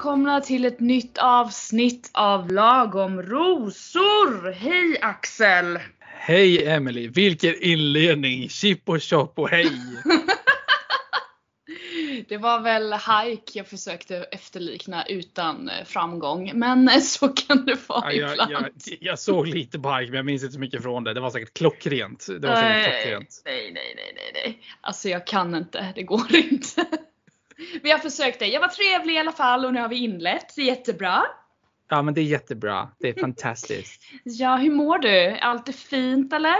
[0.00, 4.52] välkomna till ett nytt avsnitt av Lagom rosor!
[4.52, 5.78] Hej Axel!
[6.00, 8.48] Hej Emily, vilken inledning!
[8.48, 9.70] Chip och chop och hej!
[12.28, 16.50] Det var väl hike jag försökte efterlikna utan eh, framgång.
[16.54, 18.52] Men så kan det vara Ja, jag, ibland.
[18.52, 18.68] jag,
[19.00, 21.14] jag såg lite på hike men jag minns inte så mycket från det.
[21.14, 22.26] Det var säkert klockrent.
[22.40, 23.42] Det var säkert nej, klockrent.
[23.44, 24.62] nej, nej, nej, nej, nej.
[24.80, 25.92] Alltså jag kan inte.
[25.94, 26.86] Det går inte.
[27.82, 28.46] Vi har försökt det.
[28.46, 30.52] Jag var trevlig i alla fall och nu har vi inlett.
[30.56, 31.22] Det är jättebra.
[31.90, 32.88] Ja men det är jättebra.
[32.98, 34.02] Det är fantastiskt.
[34.24, 35.30] Ja, hur mår du?
[35.40, 36.56] Allt är fint eller?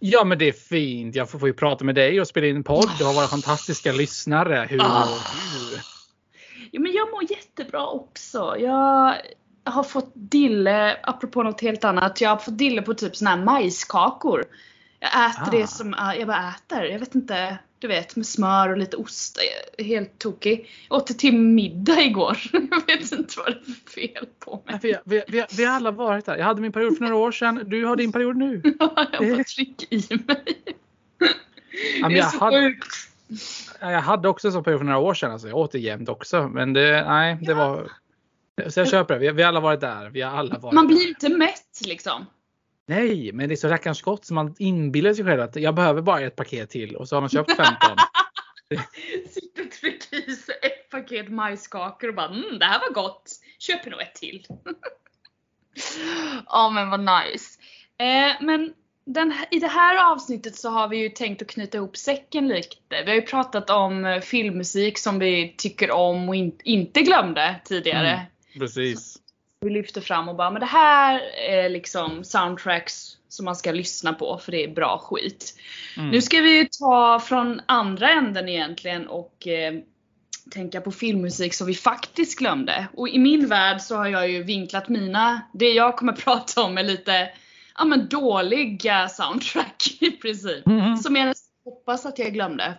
[0.00, 1.14] Ja men det är fint.
[1.16, 2.90] Jag får, får ju prata med dig och spela in en podd.
[2.98, 4.66] Du har våra fantastiska lyssnare.
[4.70, 4.88] Hur Ah.
[4.88, 5.06] mår
[5.70, 5.80] du?
[6.70, 8.56] Ja, men jag mår jättebra också.
[8.58, 9.14] Jag
[9.64, 13.44] har fått dille, apropå något helt annat, jag har fått dille på typ såna här
[13.44, 14.44] majskakor.
[15.00, 15.50] Jag äter Ah.
[15.50, 16.84] det som, jag bara äter.
[16.84, 19.38] Jag vet inte, du vet med smör och lite ost.
[19.78, 20.70] Helt tokig.
[20.88, 22.38] Jag åt det till middag igår.
[22.52, 24.78] Jag vet inte vad det är fel på mig.
[24.82, 26.36] Vi, vi, vi, vi har alla varit där.
[26.36, 27.62] Jag hade min period för några år sedan.
[27.66, 28.62] Du har din period nu.
[29.12, 30.44] jag får tryck i mig.
[31.18, 32.86] det är jag så hade- sjukt.
[33.80, 35.32] Ja, Jag hade också en sån period för några år sedan.
[35.32, 36.48] Alltså, jag åt det jämt också.
[36.48, 37.90] Men det, nej, det var...
[38.68, 39.20] Så jag köper det.
[39.20, 40.10] Vi, vi har alla varit där.
[40.10, 42.26] Vi har alla varit Man blir inte mätt liksom.
[42.88, 46.02] Nej, men det är så rackarns gott så man inbillar sig själv att jag behöver
[46.02, 47.74] bara ett paket till och så har man köpt 15.
[49.30, 53.30] Sitter och trycker i sig ett paket majskakor och bara mm, det här var gott.
[53.58, 54.46] Köper nog ett till.
[56.46, 57.60] Ja men vad nice.
[57.98, 58.74] Eh, men
[59.04, 62.78] den, i det här avsnittet så har vi ju tänkt att knyta ihop säcken lite.
[62.88, 67.60] Vi har ju pratat om eh, filmmusik som vi tycker om och in, inte glömde
[67.64, 68.10] tidigare.
[68.10, 68.26] Mm.
[68.58, 69.18] Precis.
[69.60, 74.12] Vi lyfter fram och bara men det här är liksom soundtracks som man ska lyssna
[74.12, 75.54] på för det är bra skit.
[75.96, 76.10] Mm.
[76.10, 79.74] Nu ska vi ta från andra änden egentligen och eh,
[80.50, 82.86] tänka på filmmusik som vi faktiskt glömde.
[82.96, 86.78] Och i min värld så har jag ju vinklat mina, det jag kommer prata om
[86.78, 87.30] är lite
[87.78, 90.66] ja, men dåliga soundtrack i princip.
[90.66, 90.96] Mhm.
[90.96, 92.74] Som jag hoppas att jag glömde.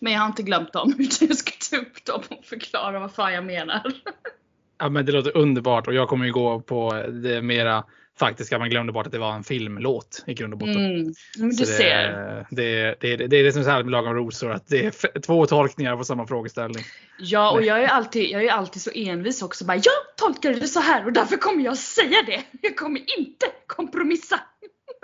[0.00, 3.14] Men jag har inte glömt dem utan jag ska ta upp dem och förklara vad
[3.14, 3.82] fan jag menar.
[4.84, 7.84] Ja, men det låter underbart och jag kommer ju gå på det mera
[8.18, 8.58] faktiska.
[8.58, 10.76] Man glömde bort att det var en filmlåt i grund och botten.
[10.76, 12.46] Mm, men du det, ser.
[12.50, 14.50] Det, det, det, det är det som är så härligt med Lagom rosor.
[14.50, 16.84] Att det är två tolkningar på samma frågeställning.
[17.18, 19.64] Ja, och jag är, alltid, jag är alltid så envis också.
[19.64, 22.42] Bara, jag tolkar det så här och därför kommer jag säga det.
[22.62, 24.40] Jag kommer inte kompromissa.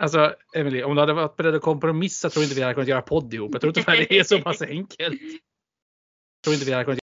[0.02, 2.88] Alltså Emily, om du hade varit beredd att kompromissa tror jag inte vi hade kunnat
[2.88, 3.50] göra podd ihop.
[3.52, 4.98] Jag tror inte det är så pass enkelt.
[4.98, 5.12] Jag
[6.44, 6.99] tror inte vi hade kunnat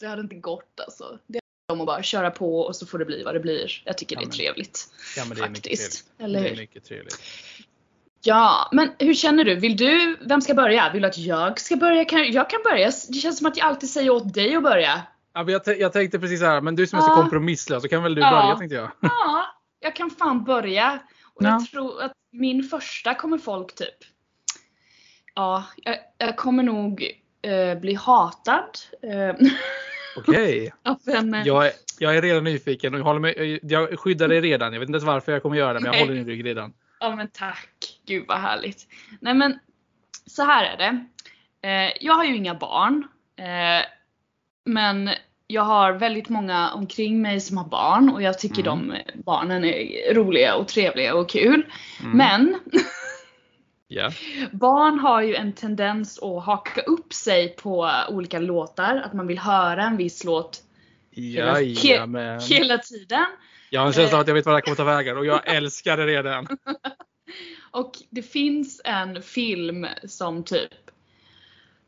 [0.00, 1.18] Det hade inte gått alltså.
[1.26, 3.82] Det är om att bara köra på och så får det bli vad det blir.
[3.84, 4.88] Jag tycker Ja, det är trevligt.
[5.16, 5.82] Ja, men det är mycket trevligt.
[5.82, 6.06] Faktiskt.
[6.18, 7.18] Eller Det är mycket trevligt.
[8.22, 9.54] Ja, men hur känner du?
[9.54, 10.90] Vill du, vem ska börja?
[10.92, 12.04] Vill du att jag ska börja?
[12.04, 12.90] Kan, jag kan börja.
[13.08, 15.02] Det känns som att jag alltid säger åt dig att börja.
[15.34, 17.14] Ja, jag, jag tänkte precis så här, men du som är så Ja.
[17.14, 18.30] kompromisslös så kan väl du Ja.
[18.30, 18.90] börja tänkte jag.
[19.00, 19.46] Ja,
[19.80, 20.98] jag kan fan börja.
[21.34, 21.48] Och Ja.
[21.48, 23.94] jag tror att min första kommer folk typ...
[25.34, 28.78] Ja, jag, jag kommer nog eh, bli hatad.
[29.02, 29.34] Eh,
[30.16, 30.72] Okej.
[31.06, 34.40] en, eh, Jag, är, jag är redan nyfiken och jag, håller med, jag skyddar dig
[34.40, 34.72] redan.
[34.72, 36.72] Jag vet inte varför jag kommer göra det men jag håller din rygg redan.
[37.00, 37.98] Ja men tack.
[38.06, 38.86] Gud vad härligt.
[39.20, 39.58] Nej men
[40.26, 41.04] så här är det.
[42.00, 43.08] Jag har ju inga barn.
[44.64, 45.10] Men
[45.46, 48.88] jag har väldigt många omkring mig som har barn och jag tycker Mm.
[48.88, 51.66] de barnen är roliga och trevliga och kul.
[52.00, 52.16] Mm.
[52.16, 52.58] Men
[53.88, 54.10] Ja.
[54.52, 58.96] barn har ju en tendens att haka upp sig på olika låtar.
[58.96, 60.62] Att man vill höra en viss låt
[61.10, 62.40] hela, Jajamän.
[62.40, 63.26] hela tiden.
[63.70, 65.26] Jag har en känsla av att jag vet vad det här kommer ta vägen och
[65.26, 66.46] jag älskar det redan.
[67.70, 70.70] Och det finns en film som typ,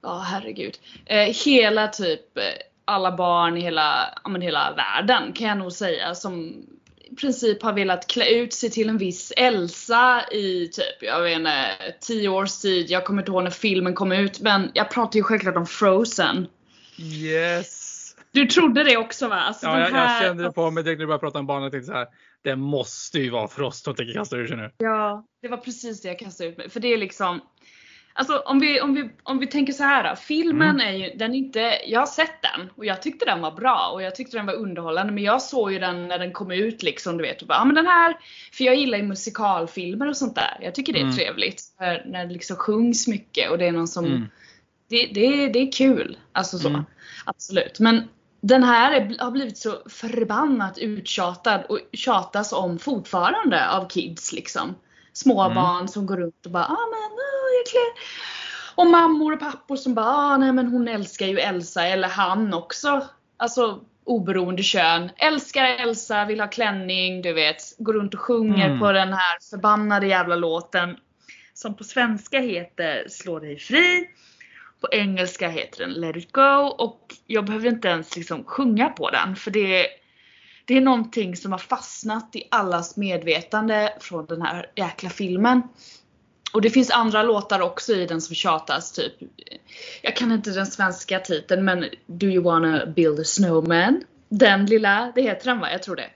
[0.02, 2.44] ja herregud, eh, hela typ eh,
[2.84, 6.66] alla barn i hela, ja, men hela världen kan jag nog säga som
[7.16, 11.76] princip har velat klä ut sig till en viss Elsa i typ, jag vet inte,
[12.00, 12.90] 10 års tid.
[12.90, 16.46] Jag kommer inte ihåg när filmen kom ut men jag pratar ju självklart om Frozen.
[16.98, 18.14] Yes!
[18.32, 19.36] Du trodde det också va?
[19.36, 21.46] Alltså, Ja, jag, här, jag kände det på mig direkt när du började prata om
[21.46, 21.62] barnen.
[21.62, 22.06] Jag tänkte så här,
[22.42, 24.70] det måste ju vara Frost som tänker kasta ur sig nu.
[24.78, 26.70] Ja, det var precis det jag kastade ut mig.
[26.70, 27.40] För det är liksom
[28.18, 30.16] Alltså om vi, om vi, om vi tänker så här då.
[30.16, 30.86] Filmen Mm.
[30.88, 33.90] är ju, den är inte, jag har sett den och jag tyckte den var bra
[33.92, 36.82] och jag tyckte den var underhållande men jag såg ju den när den kom ut
[36.82, 38.16] liksom du vet och bara, ja men den här,
[38.52, 40.58] för jag gillar ju musikalfilmer och sånt där.
[40.60, 41.16] Jag tycker det är Mm.
[41.16, 41.62] trevligt.
[41.78, 44.24] För när det liksom sjungs mycket och det är någon som, Mm.
[44.88, 46.18] det, det, det är kul.
[46.32, 46.68] Alltså så.
[46.68, 46.84] Mm.
[47.24, 47.80] Absolut.
[47.80, 48.08] Men
[48.40, 54.74] den här är, har blivit så förbannat uttjatad och tjatas om fortfarande av kids liksom.
[55.12, 55.54] Små Mm.
[55.54, 57.18] barn som går runt och bara ah, men,
[57.70, 57.92] klär.
[58.74, 62.54] Och mammor och pappor som bara ah, nej men hon älskar ju Elsa eller han
[62.54, 63.06] också.
[63.36, 65.10] Alltså oberoende kön.
[65.16, 67.56] Älskar Elsa, vill ha klänning, du vet.
[67.78, 68.80] Går runt och sjunger Mm.
[68.80, 70.96] på den här förbannade jävla låten.
[71.54, 74.08] Som på svenska heter Slå dig fri.
[74.80, 76.74] På engelska heter den Let it go.
[76.78, 79.36] Och jag behöver inte ens liksom sjunga på den.
[79.36, 79.86] För det,
[80.64, 85.62] det är någonting som har fastnat i allas medvetande från den här jäkla filmen.
[86.52, 89.12] Och det finns andra låtar också i den som tjatas typ.
[90.02, 94.02] Jag kan inte den svenska titeln men Do you wanna build a snowman?
[94.28, 95.72] Den lilla, det heter den va?
[95.72, 96.10] Jag tror det.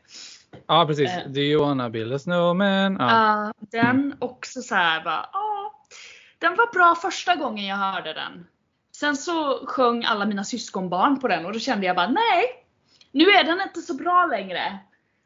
[0.67, 1.11] Ja precis.
[1.11, 1.29] Eh.
[1.29, 2.96] Do you wanna build a snowman?
[2.99, 3.11] Ja.
[3.11, 5.75] Ja, den också så här bara, ja.
[6.38, 8.46] Den var bra första gången jag hörde den.
[8.96, 12.44] Sen så sjöng alla mina syskonbarn på den och då kände jag bara nej.
[13.12, 14.79] Nu är den inte så bra längre.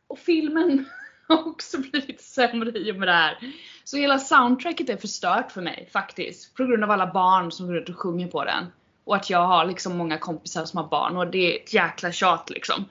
[0.08, 0.86] Och filmen
[1.28, 3.38] har också blivit sämre i och med det här.
[3.88, 6.54] Så hela soundtracket är förstört för mig faktiskt.
[6.54, 8.66] På grund av alla barn som går runt och sjunger på den.
[9.04, 12.12] Och att jag har liksom många kompisar som har barn och det är ett jäkla
[12.12, 12.84] tjat liksom.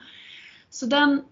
[0.69, 1.23] Så den,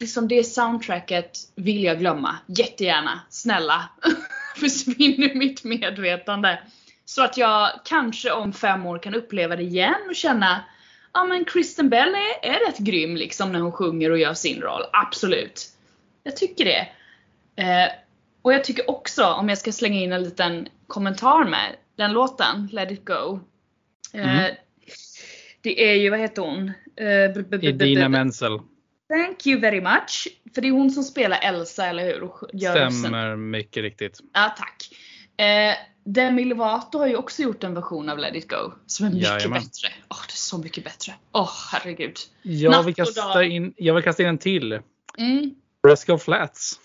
[0.00, 2.36] liksom det soundtracket vill jag glömma.
[2.46, 3.20] Jättegärna.
[3.30, 3.88] Snälla.
[4.56, 6.60] Försvinn ur mitt medvetande.
[7.04, 10.64] Så att jag kanske om fem år kan uppleva det igen och känna
[11.12, 14.60] Ja men Kristen Bell är, är rätt grym liksom när hon sjunger och gör sin
[14.60, 14.82] roll.
[14.92, 15.68] Absolut.
[16.22, 16.88] Jag tycker det.
[17.62, 17.92] Eh,
[18.42, 22.68] och jag tycker också, om jag ska slänga in en liten kommentar med den låten,
[22.72, 23.40] Let it go.
[24.14, 24.54] Eh, Mm.
[25.60, 26.68] Det är ju, vad heter hon?
[26.96, 28.58] Eh, b- b- Idina Menzel.
[29.08, 30.28] Thank you very much.
[30.54, 32.30] För det är hon som spelar Elsa, eller hur?
[32.58, 34.20] Stämmer mycket riktigt.
[34.32, 34.88] Ja, tack.
[35.46, 35.74] Eh,
[36.04, 38.72] Demi Lovato har ju också gjort en version av Let it go.
[38.86, 39.58] Som är mycket Jajamän.
[39.58, 39.88] bättre.
[40.08, 41.14] Åh, det är så mycket bättre.
[41.32, 42.16] Åh, herregud.
[42.42, 44.72] Jag vill, kasta in, jag vill kasta in en till.
[45.18, 45.54] Mm.
[45.88, 46.80] Rascal Flats.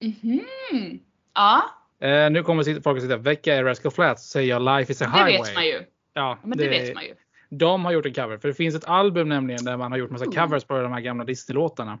[0.00, 1.00] Mhm.
[1.34, 4.30] Ja, Eh, nu kommer folk att sitta, vilka är Rascal Flats?
[4.30, 5.38] Säger jag Life is a det highway.
[5.38, 5.82] vet man ju.
[6.14, 7.14] Ja, Men det, vet man ju.
[7.50, 8.38] De har gjort en cover.
[8.38, 10.34] För det finns ett album nämligen där man har gjort massa Ooh.
[10.34, 11.98] covers på de här gamla Disney-låtarna.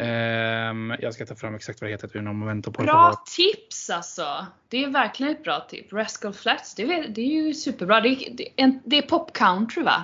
[0.00, 2.20] Ehm, jag ska ta fram exakt vad det heter.
[2.32, 4.46] Momento på Bra tips alltså.
[4.68, 5.92] Det är verkligen ett bra tips.
[5.92, 8.00] Rascal Flats, det är, det är ju superbra.
[8.00, 10.02] Det är, det är, det är pop country va?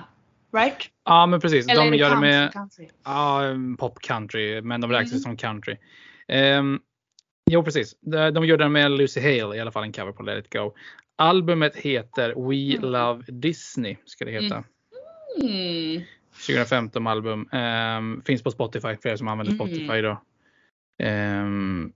[0.53, 0.77] Right?
[1.05, 1.67] Ja men precis.
[1.67, 2.87] Eller de det gör det med country?
[3.05, 3.41] ja,
[3.79, 4.61] pop country.
[4.61, 5.21] Men de räknas Mm.
[5.21, 5.77] som country.
[6.33, 6.79] Um,
[7.51, 7.95] jo precis.
[8.01, 10.53] De, de gjorde det med Lucy Hale i alla fall en cover på Let it
[10.53, 10.73] go.
[11.17, 12.91] Albumet heter We Mm.
[12.91, 13.97] Love Disney.
[14.05, 14.63] Ska det heta.
[15.41, 16.01] Mm.
[16.47, 17.49] 2015 album.
[17.51, 19.67] Ehm, finns på Spotify för er som använder Mm.
[19.67, 20.21] Spotify då.
[21.03, 21.91] Ehm,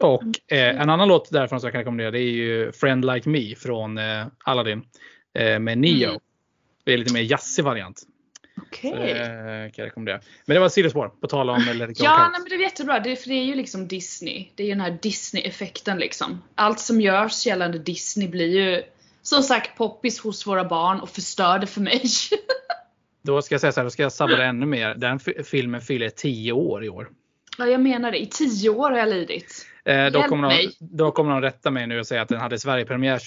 [0.00, 0.22] och
[0.52, 0.82] eh, Mm.
[0.82, 3.98] en annan låt därifrån som jag kan rekommendera det är ju Friend Like Me från
[3.98, 4.82] eh, Aladdin.
[5.34, 6.08] Eh, med Neo.
[6.08, 6.20] Mm.
[6.84, 8.02] Det är lite mer jazzig variant.
[8.72, 8.90] Okej.
[8.90, 10.20] Så det kan jag rekommendera.
[10.46, 12.04] Men det var ett sidospår på tal om it go.
[12.04, 13.00] Ja, nej, men det är jättebra.
[13.00, 14.48] Det, för det är ju liksom Disney.
[14.54, 16.42] Det är ju den här Disney-effekten liksom.
[16.54, 18.82] Allt som görs gällande Disney blir ju
[19.22, 22.02] som sagt poppis hos våra barn och förstör det för mig.
[23.22, 24.94] Då ska jag säga så här, då ska jag sabba det ännu mer.
[24.94, 27.08] Den fi- filmen fyller 10 år i år.
[27.58, 28.18] ja, jag menar det.
[28.18, 29.66] I tio år har jag lidit.
[29.84, 30.70] Eh, då, kommer de, mig.
[30.78, 33.18] då kommer de rätta mig nu och säga att den hade Sverigepremiär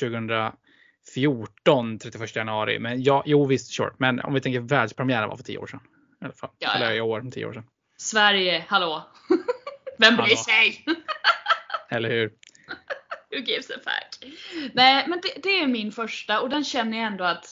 [1.15, 2.79] 2014, 31 januari.
[2.79, 3.91] Men ja, jo visst, sure.
[3.97, 5.79] Men om vi tänker världspremiären var för 10 år sedan.
[6.21, 6.49] I alla fall.
[6.59, 6.75] Ja, ja.
[6.75, 7.63] Eller i år, 10 år sedan.
[7.97, 9.03] Sverige, hallå.
[9.97, 10.85] Vem bryr sig?
[11.89, 12.31] Eller hur?
[13.31, 14.31] Who gives a fuck?
[14.73, 17.45] Nej, men det, det är min första och den känner jag ändå att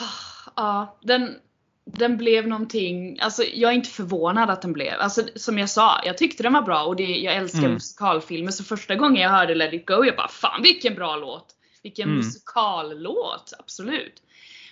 [0.56, 1.36] Ja, den,
[1.84, 5.00] den blev någonting, alltså jag är inte förvånad att den blev.
[5.00, 7.72] Alltså som jag sa, jag tyckte den var bra och det, jag älskar Mm.
[7.72, 11.55] musikalfilmer så första gången jag hörde Let it go, jag bara fan vilken bra låt!
[11.86, 12.16] Vilken Mm.
[12.16, 14.22] musikallåt, absolut.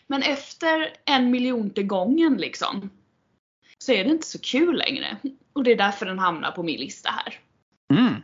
[0.06, 2.90] Men efter en miljonte gången liksom,
[3.78, 5.16] så är det inte så kul längre.
[5.52, 7.34] Och det är därför den hamnar på min lista här.
[7.98, 8.14] Mm.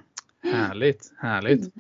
[0.42, 1.75] Härligt, härligt.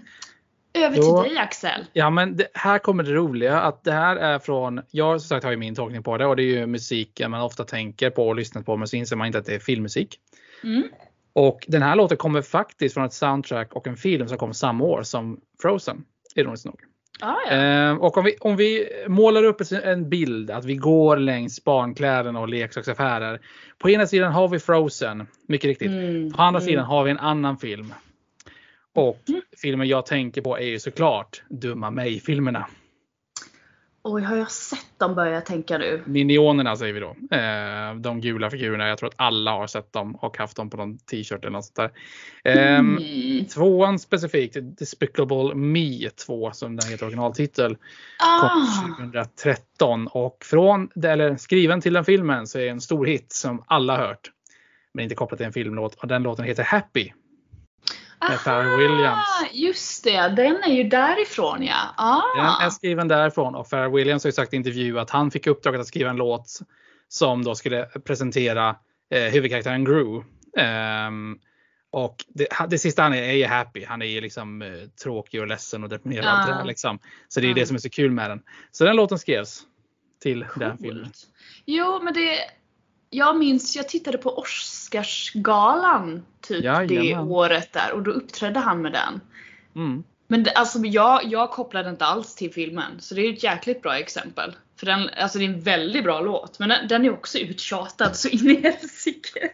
[0.74, 1.86] Över Då- till dig Axel.
[1.92, 5.44] Ja men det, här kommer det roliga att det här är från, jag som sagt
[5.44, 8.28] har ju min tolkning på det och det är ju musiken man ofta tänker på
[8.28, 10.18] och lyssnar på men så inser man inte att det är filmmusik.
[10.64, 10.82] Mm.
[11.32, 14.84] Och den här låten kommer faktiskt från ett soundtrack och en film som kom samma
[14.84, 16.04] år som Frozen.
[16.34, 16.80] Ironiskt nog.
[17.22, 17.90] Ah, ja.
[17.90, 22.40] Eh, och om vi, om vi målar upp en bild att vi går längs barnkläderna
[22.40, 23.40] och leksaksaffärer.
[23.78, 25.90] På ena sidan har vi Frozen, mycket riktigt.
[25.90, 26.68] Mm, På andra mm.
[26.68, 27.94] sidan har vi en annan film.
[28.94, 29.40] Och Mm.
[29.62, 32.66] filmen jag tänker på är ju såklart Dumma mig-filmerna.
[34.02, 36.02] Oj, har jag sett dem börjar jag tänka nu?
[36.06, 37.16] Minionerna säger vi då.
[37.36, 38.88] Eh, de gula figurerna.
[38.88, 41.64] Jag tror att alla har sett dem och haft dem på någon t-shirt eller något
[41.64, 41.90] sånt där.
[42.44, 43.44] Ehm, Mm.
[43.44, 47.76] Tvåan specifikt, Despicable Me 2 som den heter originaltitel.
[48.18, 53.06] Ah, kom 2013 och från, eller skriven till den filmen så är det en stor
[53.06, 54.30] hit som alla hört.
[54.94, 57.12] Men inte kopplat till en filmlåt och den låten heter Happy.
[58.20, 59.24] Pharrell Williams.
[59.52, 61.94] Just det, den är ju därifrån ja.
[61.96, 62.22] Ah.
[62.36, 65.46] Den är skriven därifrån och Pharrell Williams har ju sagt i intervju att han fick
[65.46, 66.58] uppdraget att skriva en låt
[67.08, 68.76] som då skulle presentera
[69.10, 70.22] eh, huvudkaraktären Gru.
[71.06, 71.38] Um,
[71.92, 73.84] och det, det sista han är, är ju happy.
[73.84, 74.68] Han är ju liksom eh,
[75.02, 76.26] tråkig och ledsen och deprimerad.
[76.26, 76.98] Allt det där, liksom.
[77.28, 77.54] Så det är Ja.
[77.54, 78.42] det som är så kul med den.
[78.70, 79.62] Så den låten skrevs
[80.22, 80.80] till den Coolt.
[80.82, 81.12] filmen.
[81.64, 82.38] Jo, men det...
[83.10, 87.28] Jag minns, jag tittade på Oscarsgalan typ det Jajamän.
[87.28, 89.20] året där och då uppträdde han med den.
[89.76, 90.04] Mm.
[90.28, 93.82] Men det, alltså jag, jag kopplade inte alls till filmen, så det är ett jäkligt
[93.82, 94.56] bra exempel.
[94.80, 98.16] För den, alltså det är en väldigt bra låt, men den, den är också uttjatad
[98.16, 99.50] så in i helsike.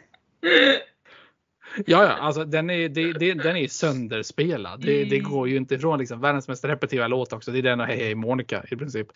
[1.87, 4.81] Ja, ja, alltså den är, det, det, den är sönderspelad.
[4.81, 5.31] Det, det Mm.
[5.31, 7.51] går ju inte ifrån liksom världens mest repetitiva låt också.
[7.51, 9.07] Det är den och Hej Hej Monica i princip.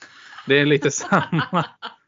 [0.46, 1.64] Det är lite samma.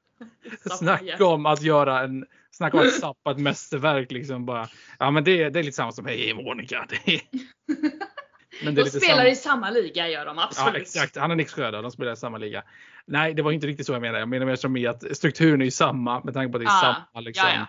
[0.78, 4.68] Snacka om att göra en Snacka om att sappa ett mästerverk liksom bara.
[4.98, 6.86] Ja men det, det är lite samma som Hej Monica.
[6.88, 7.20] Det är,
[8.64, 9.28] men det De är lite spelar samma.
[9.28, 10.82] i samma liga gör de Ja absolut.
[10.82, 12.62] exakt, han och Nick Schröder, de spelar i samma liga.
[13.06, 14.18] Nej det var inte riktigt så jag menade.
[14.18, 16.66] Jag menar mer som i att strukturen är ju samma med tanke på att det
[16.70, 17.66] är Ja, samma liksom, ja, ja.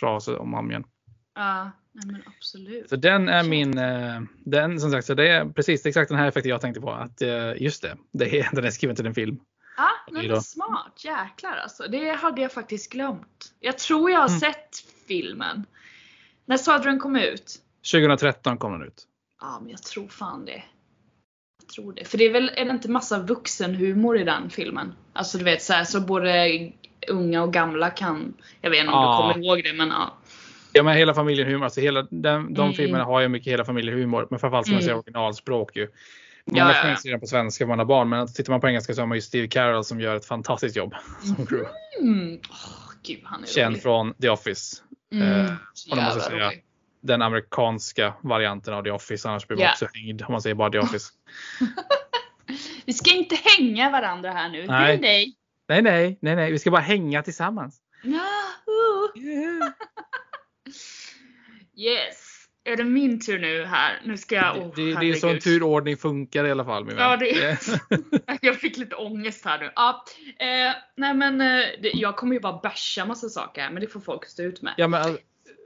[0.00, 0.82] fras om.
[1.34, 2.88] Ja, nej men absolut.
[2.88, 6.28] Så den är min, eh, den som sagt, så det är precis exakt den här
[6.28, 6.90] effekten jag tänkte på.
[6.90, 9.38] Att eh, just det, det är, den är skriven till en film.
[9.78, 10.34] Ja, nej, Okej då.
[10.34, 11.04] men smart.
[11.04, 11.82] Jäklar alltså.
[11.88, 13.52] Det hade jag faktiskt glömt.
[13.60, 14.40] Jag tror jag har Mm.
[14.40, 14.76] sett
[15.08, 15.64] filmen.
[16.46, 17.54] När sa du den kom ut?
[17.92, 19.04] 2013 kom den ut.
[19.40, 20.62] Ja, men jag tror fan det.
[21.62, 22.04] Jag tror det.
[22.04, 24.92] För det är väl, är det inte massa vuxenhumor i den filmen?
[25.12, 26.48] Alltså du vet så här, så både
[27.08, 29.26] unga och gamla kan, jag vet inte om Ja.
[29.28, 30.14] du kommer ihåg det men ja.
[30.72, 32.74] Ja men hela familjen humor, alltså hela, den, de Mm.
[32.74, 34.26] filmerna har ju mycket hela familjen humor.
[34.30, 34.82] Men framförallt man Mm.
[34.84, 35.88] säga originalspråk ju.
[36.52, 39.00] Många Ja, finns den på svenska för många barn men tittar man på engelska så
[39.02, 40.94] har man ju Steve Carell som gör ett fantastiskt jobb
[41.36, 41.68] som crew.
[42.00, 42.40] Mm.
[42.50, 43.82] Åh, gud han är Känd rolig.
[43.82, 44.76] från The Office.
[45.12, 45.52] Mm, eh,
[45.90, 46.64] och då måste säga- rolig.
[47.00, 49.72] Den amerikanska varianten av The Office annars blir man Ja.
[49.72, 51.10] också hängd om man säger bara The Office.
[52.86, 54.66] Vi ska inte hänga varandra här nu.
[54.66, 54.98] Nej.
[55.00, 55.34] Nej
[55.68, 55.82] nej.
[55.82, 57.80] nej nej, nej vi ska bara hänga tillsammans.
[58.04, 58.14] Uh.
[61.76, 62.27] Yes.
[62.72, 64.00] Är det min tur nu här?
[64.04, 64.56] Nu ska jag...
[64.56, 65.42] Oh, det, det är så en herregud.
[65.42, 67.58] turordning funkar i alla fall min Ja, det-
[68.42, 69.70] Jag fick lite ångest här nu.
[69.76, 70.04] Ja,
[70.38, 73.88] eh, nej men eh, det, jag kommer ju bara basha massa saker här, men det
[73.88, 74.74] får folk stå ut med.
[74.76, 75.18] Ja, men,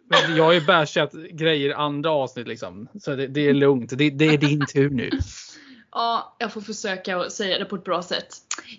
[0.09, 2.88] men jag har ju bashat grejer i andra avsnitt liksom.
[3.00, 3.99] Så det, det är lugnt.
[3.99, 5.11] Det, det är din tur nu.
[5.94, 8.28] Ja, jag får försöka att säga det på ett bra sätt.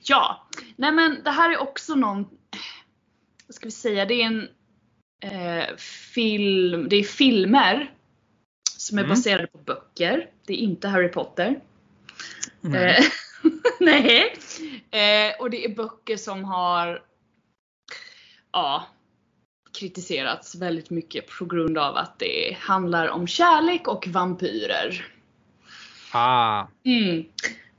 [0.04, 2.26] Ja, nej men det här är också någon,
[3.48, 4.48] vad ska vi säga, det är en
[5.24, 5.76] eh,
[6.14, 7.93] film, det är filmer
[8.84, 9.10] som är Mm.
[9.10, 10.30] baserade på böcker.
[10.46, 11.60] Det är inte Harry Potter.
[12.62, 12.98] Nej.
[12.98, 13.06] Eh,
[13.80, 14.36] Nej.
[14.92, 17.02] Eh, och det är böcker som har
[18.52, 18.88] ja,
[19.80, 25.08] kritiserats väldigt mycket på grund av att det handlar om kärlek och vampyrer.
[26.14, 27.26] Ah, Mm.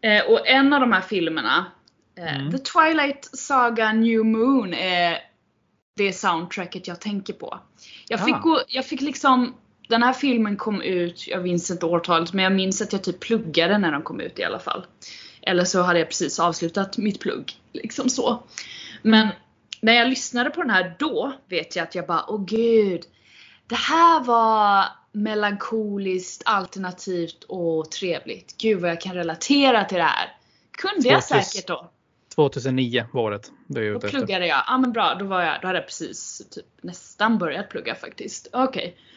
[0.01, 1.67] Eh, och en av de här filmerna,
[2.19, 2.53] eh, Mm.
[2.53, 5.19] The Twilight Saga New Moon, är
[5.97, 7.59] det soundtracket jag tänker på.
[8.09, 8.39] Jag fick, Ah.
[8.39, 9.55] gå, jag fick liksom,
[9.89, 13.21] den här filmen kom ut, jag minns inte årtalet, men jag minns att jag typ
[13.21, 14.87] pluggade när den kom ut i alla fall.
[15.43, 17.53] Eller så hade jag precis avslutat mitt plugg.
[17.73, 18.43] Liksom så.
[19.03, 19.29] Men
[19.81, 23.03] när jag lyssnade på den här då vet jag att jag bara, åh gud.
[23.67, 28.55] Det här var melankoliskt, alternativt och trevligt.
[28.59, 30.37] Gud vad jag kan relatera till det här.
[30.71, 31.45] Kunde jag 2000.
[31.45, 31.91] säkert då.
[32.35, 33.53] 2009 var året.
[33.67, 34.09] Det Då efter.
[34.09, 34.65] pluggade jag.
[34.67, 38.49] Ja men bra, då, var jag, då hade jag precis typ, nästan börjat plugga faktiskt.
[38.53, 38.97] Okej.
[38.97, 39.14] Eh,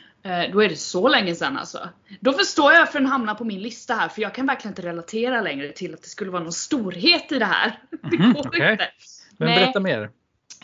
[0.51, 1.89] Då är det så länge sedan alltså.
[2.19, 4.81] Då förstår jag varför den hamnar på min lista här för jag kan verkligen inte
[4.81, 7.79] relatera längre till att det skulle vara någon storhet i det här.
[8.11, 8.71] Det Mhm, går okej.
[8.71, 8.87] inte.
[9.37, 9.59] Men Nej.
[9.59, 10.09] berätta mer.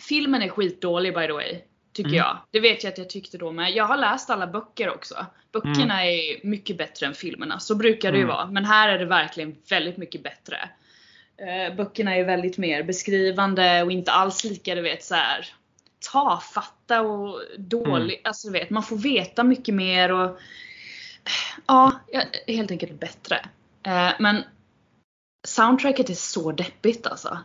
[0.08, 1.62] Filmen är skitdålig by the way.
[1.94, 2.18] Tycker Mm.
[2.18, 2.38] jag.
[2.52, 3.72] Det vet jag att jag tyckte då med.
[3.72, 5.26] Jag har läst alla böcker också.
[5.52, 7.60] Böckerna är mycket bättre än filmerna.
[7.60, 8.36] Så brukar det ju Mm.
[8.36, 8.48] vara.
[8.48, 10.58] Men här är det verkligen väldigt mycket bättre.
[11.38, 15.46] Eh, böckerna är väldigt mer beskrivande och inte alls lika du vet så här
[16.12, 18.22] tafatta och dålig.
[18.24, 20.40] Alltså du vet, man får veta mycket mer och
[21.68, 23.36] ja, ja, helt enkelt bättre.
[23.84, 24.44] Eh, men
[25.48, 27.38] soundtracket är så deppigt alltså.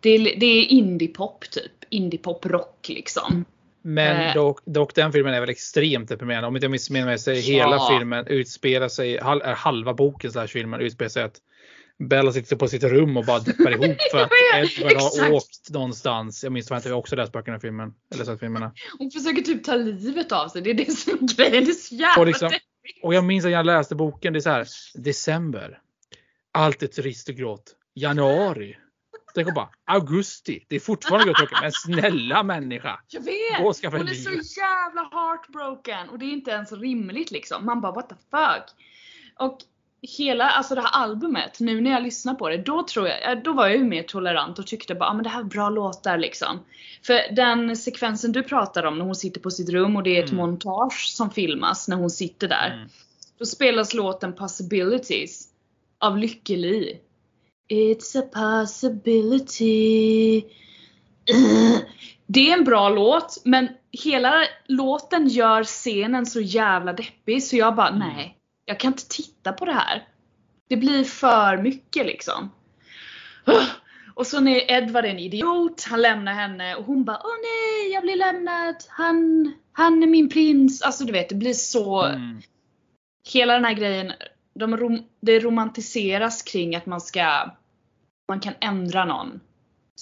[0.00, 1.72] Det är, det är indie-pop typ.
[1.90, 3.44] Indie-pop rock liksom.
[3.82, 4.34] Men Eh.
[4.34, 6.48] dock, dock den filmen är väl extremt deprimerande.
[6.48, 7.40] Om inte jag missminner mig så är Ja.
[7.40, 9.18] hela filmen utspelar sig,
[9.56, 11.40] halva boken slash filmen utspelar sig att
[12.08, 16.44] Bella sitter på sitt rum och bara deppar ihop för att Edward har åkt någonstans.
[16.44, 17.94] Jag minns inte, jag har också läst böckerna i filmen.
[18.14, 18.72] Eller sett filmerna.
[18.98, 20.62] Hon försöker typ ta livet av sig.
[20.62, 21.64] Det är det som är grejen.
[21.64, 22.52] Det är så jävla Och liksom-.
[23.02, 24.66] Och jag minns att jag läste boken, det är så här.
[24.94, 25.78] December.
[26.52, 27.76] Allt är trist och grått.
[27.94, 28.76] Januari.
[29.34, 30.64] Tänk och bara augusti.
[30.68, 31.58] Det är fortfarande att åka.
[31.60, 33.00] Men snälla människa.
[33.08, 33.58] Jag vet!
[33.58, 37.66] Gå och Hon är så jävla heartbroken och det är inte ens rimligt liksom.
[37.66, 38.64] Man bara what the fuck.
[39.38, 39.58] Och
[40.02, 43.52] hela alltså det här albumet, nu när jag lyssnar på det, då tror jag, då
[43.52, 46.18] var jag ju mer tolerant och tyckte bara ah, men det här är bra låtar
[46.18, 46.60] liksom.
[47.02, 50.24] För den sekvensen du pratar om när hon sitter på sitt rum och det är
[50.24, 50.46] ett Mm.
[50.46, 52.70] montage som filmas när hon sitter där.
[52.74, 52.88] Mm.
[53.38, 55.48] Då spelas låten Possibilities
[55.98, 56.98] av Lykke Li.
[57.72, 60.42] It's a possibility.
[62.26, 63.68] Det är en bra låt, men
[64.04, 64.34] hela
[64.66, 68.08] låten gör scenen så jävla deppig så jag bara Mm.
[68.08, 70.08] nej, jag kan inte titta på det här.
[70.68, 72.50] Det blir för mycket liksom.
[74.14, 77.92] Och så när Edvard är en idiot, han lämnar henne och hon bara åh nej,
[77.92, 78.76] jag blir lämnad.
[78.88, 80.82] Han, han är min prins.
[80.82, 82.42] Alltså du vet, det blir så Mm.
[83.32, 84.12] hela den här grejen,
[84.54, 87.50] de rom, det romantiseras kring att man ska
[88.28, 89.40] man kan ändra någon.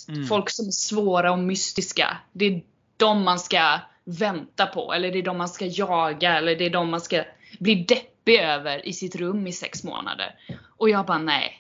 [0.09, 0.27] Mm.
[0.27, 2.17] Folk som är svåra och mystiska.
[2.33, 2.63] Det är
[2.97, 4.93] de man ska vänta på.
[4.93, 6.39] Eller det är de man ska jaga.
[6.39, 7.25] Eller det är de man ska
[7.59, 10.35] bli deppig över i sitt rum i sex månader.
[10.77, 11.57] Och jag bara nej.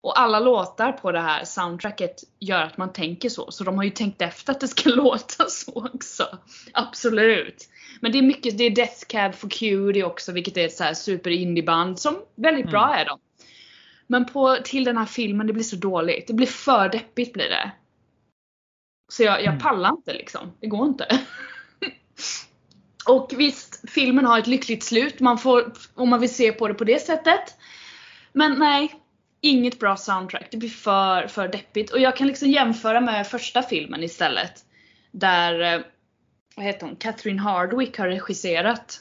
[0.00, 3.50] Och alla låtar på det här soundtracket gör att man tänker så.
[3.50, 6.38] Så de har ju tänkt efter att det ska låta så också.
[6.72, 7.68] Absolut.
[8.00, 10.84] Men det är mycket, det är Death Cab for Cutie också, vilket är ett så
[10.84, 13.18] här super indieband som väldigt bra är de.
[14.06, 16.26] Men på, till den här filmen, det blir så dåligt.
[16.26, 17.70] Det blir för deppigt blir det.
[19.12, 19.58] Så jag, jag Mm.
[19.58, 20.52] pallar inte liksom.
[20.60, 21.20] Det går inte.
[23.08, 26.74] Och visst, filmen har ett lyckligt slut man får, om man vill se på det
[26.74, 27.56] på det sättet.
[28.32, 28.94] Men nej,
[29.40, 30.48] inget bra soundtrack.
[30.50, 31.90] Det blir för, för deppigt.
[31.90, 34.52] Och jag kan liksom jämföra med första filmen istället.
[35.10, 35.80] Där, eh,
[36.56, 39.00] vad heter hon, Catherine Hardwick har regisserat.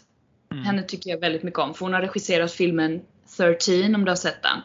[0.51, 0.63] Mm.
[0.63, 1.73] Henne tycker jag väldigt mycket om.
[1.73, 3.01] För hon har regisserat filmen
[3.37, 4.61] 13 om du har sett den.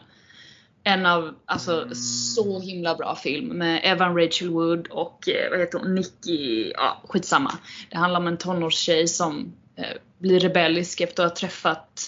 [0.83, 1.95] En av, alltså Mm.
[1.95, 7.01] så himla bra film med Evan Rachel Wood och eh, vad heter hon, Nicky, ja
[7.07, 7.53] skitsamma.
[7.89, 9.85] Det handlar om en tonårstjej som eh,
[10.17, 12.01] blir rebellisk efter att ha träffat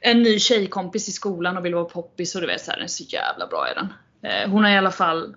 [0.00, 2.84] en ny tjejkompis i skolan och vill vara poppis och du vet så här, den
[2.84, 3.92] är så jävla bra är den.
[4.30, 5.36] Eh, hon har i alla fall,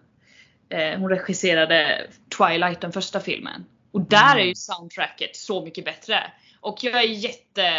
[0.69, 3.65] eh, hon regisserade Twilight, den första filmen.
[3.91, 4.43] Och där Mm.
[4.43, 6.31] är ju soundtracket så mycket bättre.
[6.61, 7.71] Och jag är jätte,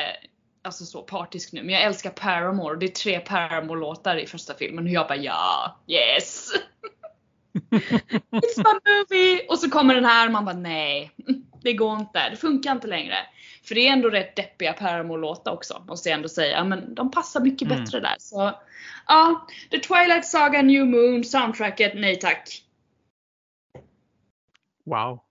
[0.62, 2.76] alltså så partisk nu, men jag älskar Paramore.
[2.76, 6.50] Det är tre Paramore-låtar i första filmen och jag bara ja, yes!
[8.32, 9.46] It's my movie!
[9.48, 11.10] Och så kommer den här och man bara nej,
[11.62, 12.28] det går inte.
[12.30, 13.14] Det funkar inte längre.
[13.64, 16.64] För det är ändå rätt deppiga Paramore-låtar också, måste jag ändå säga.
[16.64, 17.84] Men de passar mycket Mm.
[17.84, 18.16] bättre där.
[18.18, 18.60] Så
[19.06, 22.62] ja, The Twilight Saga New Moon, soundtracket, nej tack.
[24.84, 25.20] Wow.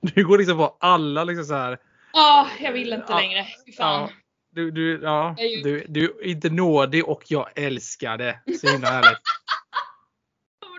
[0.00, 1.78] Du går liksom på alla liksom så här.
[2.14, 3.46] Ja, jag vill inte Ja, längre.
[3.76, 4.00] Fan.
[4.02, 4.10] Ja,
[4.50, 8.40] du, du, ja, du, du är inte nådig och jag älskar det.
[8.60, 9.18] Så himla härligt.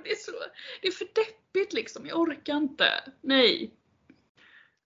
[0.03, 0.31] Det är, så,
[0.81, 2.85] det är för deppigt liksom, jag orkar inte.
[3.21, 3.71] Nej.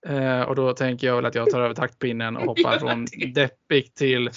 [0.08, 3.26] Eh, och då tänker jag väl att jag tar över taktpinnen och hoppar från det.
[3.26, 4.30] deppig till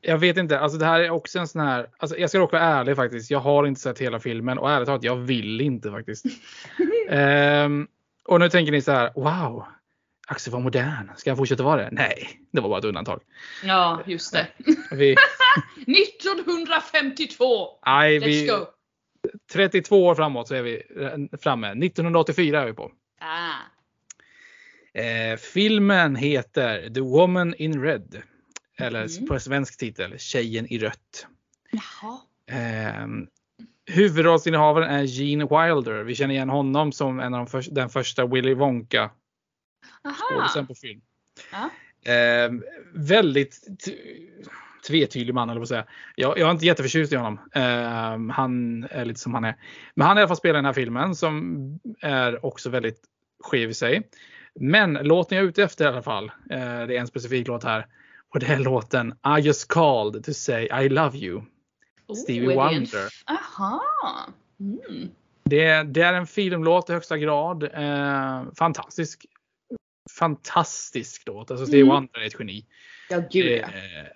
[0.00, 2.52] jag vet inte, alltså det här är också en sån här, alltså jag ska dock
[2.52, 3.30] vara ärlig faktiskt.
[3.30, 6.24] Jag har inte sett hela filmen och ärligt talat, jag vill inte faktiskt.
[7.08, 7.88] Ehm,
[8.24, 9.64] och nu tänker ni så här, wow,
[10.30, 11.10] Axel var modern.
[11.16, 11.88] Ska han fortsätta vara det?
[11.92, 13.20] Nej, det var bara ett undantag.
[13.64, 14.46] Ja, just det.
[14.90, 15.16] Vi,
[15.86, 17.68] 1952!
[17.86, 18.66] nej, Let's vi, go!
[19.52, 21.66] 32 år framåt så är vi eh, framme.
[21.68, 22.92] 1984 är vi på.
[23.20, 23.52] Ah.
[25.00, 28.22] Eh, filmen heter The Woman in Red.
[28.78, 29.26] Eller Mhm.
[29.26, 31.26] på svensk titel Tjejen i rött.
[31.70, 32.18] Jaha.
[32.58, 33.06] Eh,
[33.86, 36.02] huvudrollsinnehavaren är Gene Wilder.
[36.04, 39.10] Vi känner igen honom som en av de för, den första Willy Wonka
[40.04, 40.16] Aha.
[40.30, 41.00] skådisen på film.
[41.52, 41.70] Ja.
[42.12, 42.50] Eh,
[42.94, 43.66] väldigt
[44.86, 45.84] tvetydlig man eller vad säga.
[46.16, 47.40] Jag, jag är inte jätteförtjust i honom.
[47.54, 49.54] Eh, han är lite som han är.
[49.94, 53.00] Men han har i alla fall spelat i den här filmen som är också väldigt
[53.44, 54.08] skev i sig.
[54.54, 56.24] Men låten jag är ute efter i alla fall.
[56.50, 57.86] Eh, det är en specifik låt här.
[58.34, 61.42] Och det är låten I just called to say I love you.
[62.16, 63.08] Stevie är det en Wonder.
[63.26, 63.82] Aha.
[64.60, 65.08] Mm.
[65.44, 67.62] Det, det är en filmlåt i högsta grad.
[67.62, 69.26] Eh, fantastisk.
[70.18, 71.50] Fantastisk låt.
[71.50, 71.94] Alltså Stevie Mm.
[71.94, 72.64] Wonder är ett geni.
[73.10, 73.68] Ja, gud Det, ja.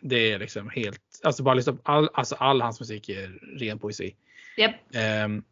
[0.02, 4.14] det är liksom helt, alltså bara liksom all, alltså all hans musik är ren poesi.
[4.56, 4.74] Japp.
[4.94, 5.42] Ehm,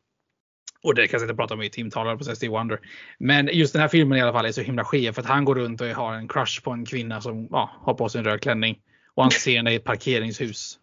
[0.83, 2.81] och det kan jag inte prata om i timtalare på Stevie Wonder.
[3.19, 5.45] Men just den här filmen i alla fall är så himla skev för att han
[5.45, 8.25] går runt och har en crush på en kvinna som ja, har på sig en
[8.25, 8.79] röd klänning.
[9.15, 10.79] Och han ser henne i ett parkeringshus.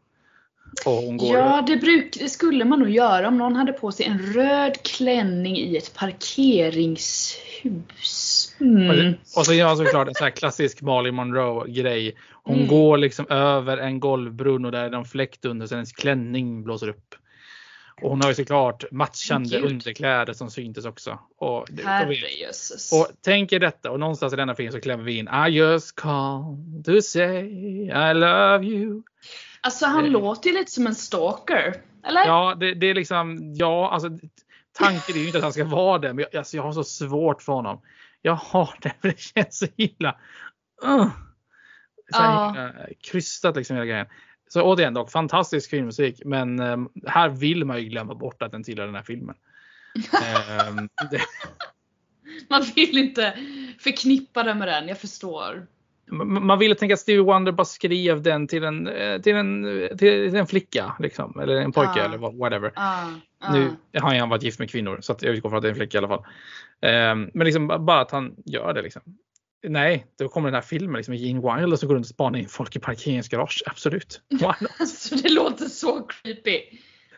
[0.85, 3.91] Och hon går Ja, det, bruk, det skulle man nog göra om någon hade på
[3.91, 7.37] sig en röd klänning i ett parkeringshus.
[8.59, 9.13] Och Mm.
[9.35, 12.15] Och så gör han såklart en sån här klassisk Marilyn Monroe grej.
[12.43, 12.67] Hon Mm.
[12.67, 16.89] går liksom över en golvbrunn och där är en fläkt under så hennes klänning blåser
[16.89, 17.15] upp.
[18.01, 19.71] Och hon har ju såklart matchande Gud.
[19.71, 21.19] underkläder som syntes också.
[21.37, 21.83] Och, det-
[22.91, 25.95] och, tänk er detta och någonstans i denna film så klämmer vi in I just
[25.95, 27.39] called to say
[27.87, 29.01] I love you.
[29.61, 30.11] Alltså han Eh.
[30.11, 31.75] låter ju lite som en stalker.
[32.07, 32.25] Eller?
[32.25, 34.09] Ja, det, det är liksom, ja, alltså
[34.79, 36.83] tanken är ju inte att han ska vara det, men jag, alltså, jag har så
[36.83, 37.81] svårt för honom.
[38.21, 40.19] Jag har det, för det känns så illa.
[40.85, 41.09] Uh.
[42.11, 44.07] Så här himla krystat liksom hela grejen.
[44.49, 48.63] Så återigen dock, fantastisk filmmusik, men ehm, här vill man ju glömma bort att den
[48.63, 49.35] tillhör den här filmen.
[51.11, 51.21] Det,
[52.49, 53.37] Man vill inte
[53.79, 55.67] förknippa det med den, jag förstår.
[56.11, 59.65] Man ville tänka att Stevie Wonder bara skrev den till en, eh, till en,
[59.97, 62.03] till en flicka, liksom, eller en pojke Ja.
[62.05, 62.71] eller whatever.
[62.75, 63.03] Ah,
[63.41, 63.53] ah.
[63.53, 65.71] Nu har han varit gift med kvinnor så att jag utgår från att det är
[65.71, 66.25] en flicka i alla fall.
[66.81, 69.01] Ehm, men liksom ba- bara att han gör det liksom.
[69.67, 72.47] Nej, då kommer den här filmen liksom Gene Wilder som går runt och spanar in
[72.47, 73.63] folk i parkeringsgarage.
[73.65, 74.21] Absolut.
[74.79, 76.59] Alltså det låter så creepy.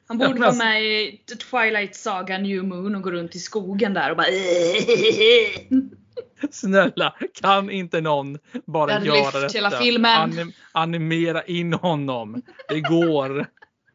[0.08, 3.40] Han borde vara alltså- med i The Twilight Saga New Moon och gå runt i
[3.40, 4.28] skogen där och bara
[6.52, 9.54] Snälla, kan inte någon bara hade göra detta?
[9.54, 10.32] hela filmen.
[10.32, 12.42] Anim- animera in honom.
[12.70, 13.30] Det går.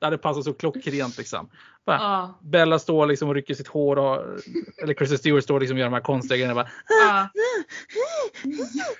[0.00, 1.50] Det hade passat så klockrent liksom.
[1.86, 4.22] Bara, Ja, Bella står liksom och rycker sitt hår och,
[4.82, 6.54] eller Kristen Stewart står liksom och gör de här konstiga grejerna.
[6.54, 7.28] Bara, ja.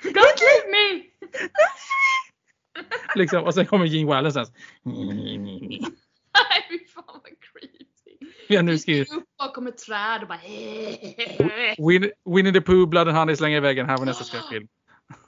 [0.02, 1.02] Don't leave me!
[3.14, 4.46] liksom, och sen kommer Gene Wilder sen.
[4.84, 7.20] Nej fy fan vad.
[8.48, 10.38] Vi har nu Vi skrivit upp bakom ett träd och bara
[11.90, 14.68] Winnie, Winnie the Pooh, Blood and Honey slänger iväg den här var nästa skräckfilm.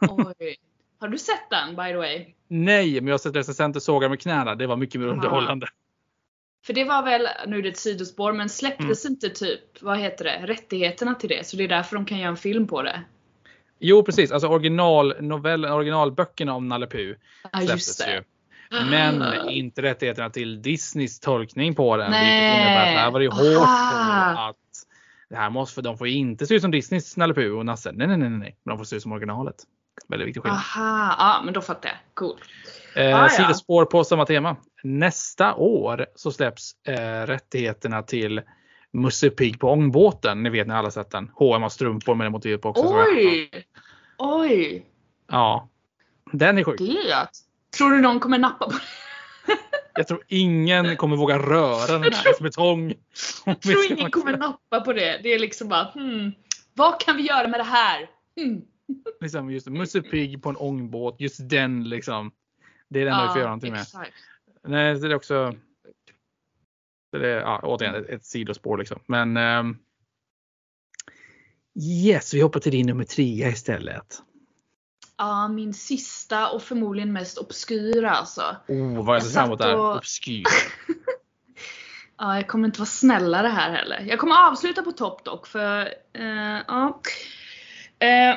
[0.01, 0.57] Oj.
[0.99, 2.27] Har du sett den by the way?
[2.49, 4.55] Nej, men jag har sett recensenter såga med knäna.
[4.55, 5.67] Det var mycket mer underhållande.
[6.67, 9.13] För det var väl, nu är det ett sidospår, men släpptes Mm.
[9.15, 11.47] inte typ, vad heter det, rättigheterna till det?
[11.47, 13.03] Så det är därför de kan göra en film på det.
[13.79, 14.33] Jo, precis.
[14.33, 17.15] Alltså originalnovellen, originalböckerna om Nalle Puh
[17.65, 18.15] släpptes det.
[18.15, 18.23] ju.
[18.71, 22.11] Men inte rättigheterna till Disneys tolkning på den.
[22.11, 22.25] Nej.
[22.25, 23.67] Vilket innebär att här var det hårt
[24.35, 24.57] på att
[25.31, 27.67] det här måste, för de får ju inte se ut som Disneys Nalle Puh och
[27.67, 27.93] Nasse.
[27.93, 28.57] Nej, nej, nej, nej.
[28.65, 29.57] Men de får se ut som originalet.
[30.09, 30.61] Väldigt viktig skillnad.
[30.77, 31.99] Aha, ja men då fattar jag.
[32.15, 32.37] Cool.
[32.97, 33.29] Eh, Ah, ja.
[33.29, 34.57] Sidospår på samma tema.
[34.83, 38.43] Nästa år så släpps eh, rättigheterna till
[38.93, 40.43] Musse Pigg på ångbåten.
[40.43, 41.31] Ni vet ni alla sett den.
[41.35, 42.85] H&M har strumpor med det motivet på också.
[42.85, 43.51] Oj!
[44.19, 44.87] Oj!
[45.31, 45.69] Ja.
[46.33, 46.79] Den är sjuk.
[46.79, 47.29] Det.
[47.77, 48.83] Tror du någon kommer nappa på det?
[49.95, 52.95] Jag tror ingen kommer våga röra den här betong.
[53.45, 55.21] Jag tror ingen kommer nappa på det.
[55.23, 56.33] Det är liksom bara hmm,
[56.75, 58.11] vad kan vi göra med det här?
[58.41, 58.63] Hmm.
[59.21, 61.21] Liksom just Musse Pigg på en ångbåt.
[61.21, 62.31] Just den liksom.
[62.89, 63.81] Det är det enda vi får göra någonting med.
[63.81, 64.13] exakt.
[64.63, 65.55] Nej, det är också.
[67.13, 69.01] Det är ja, återigen ett, ett sidospår liksom.
[69.07, 69.37] Men.
[69.37, 69.79] ehm,
[72.05, 74.23] yes, vi hoppar till din nummer tre istället.
[75.19, 78.57] Ja, min sista och förmodligen mest obskyra alltså.
[78.69, 79.75] Oh, vad jag ser fram emot där.
[79.77, 80.45] och- Obskyr.
[82.19, 84.05] Ja, jag kommer inte vara snällare här heller.
[84.09, 85.81] Jag kommer avsluta på topp dock för
[86.13, 87.01] eh, ja.
[87.99, 88.37] Eh,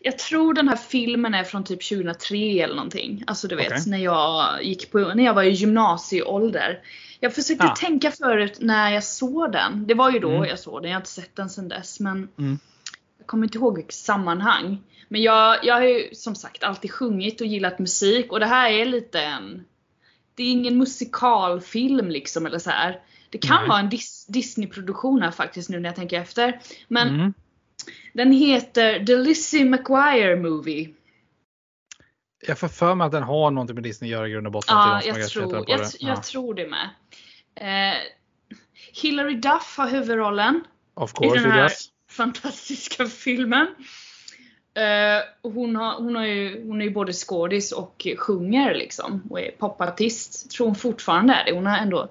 [0.00, 3.24] jag tror den här filmen är från typ 2003 eller någonting.
[3.26, 6.80] Alltså du vet när jag gick på, när jag var i gymnasieålder.
[7.20, 7.74] Jag försökte Ah.
[7.76, 9.86] tänka förut när jag såg den.
[9.86, 10.48] Det var ju då Mm.
[10.48, 10.90] jag såg den.
[10.90, 12.58] Jag har inte sett den sedan dess men Mm.
[13.26, 14.78] Jag kommer inte ihåg sammanhang.
[15.08, 18.70] Men jag, jag har ju som sagt alltid sjungit och gillat musik och det här
[18.70, 19.64] är lite en
[20.34, 23.00] det är ingen musikalfilm liksom eller så här.
[23.30, 23.68] Det kan Nej.
[23.68, 26.60] vara en Dis- Disney-produktion här faktiskt nu när jag tänker efter.
[26.88, 27.34] Men Mm.
[28.12, 30.88] den heter The Lizzie McGuire Movie.
[32.46, 34.52] Jag får för mig att den har någonting med Disney att göra i grund och
[34.52, 34.76] botten.
[34.76, 35.92] Ja, som jag, tror, jag, det.
[36.00, 36.88] jag Ja, tror det med.
[37.54, 37.96] Eh,
[39.02, 41.70] Hilary Duff har huvudrollen Of i course den it här.
[42.16, 43.66] Fantastiska filmen.
[45.42, 49.22] Och hon, har, hon, har ju, hon är ju både skådis och sjunger liksom.
[49.30, 50.50] Och är popartist.
[50.50, 51.52] Tror hon fortfarande är det.
[51.52, 52.08] Hon har ändå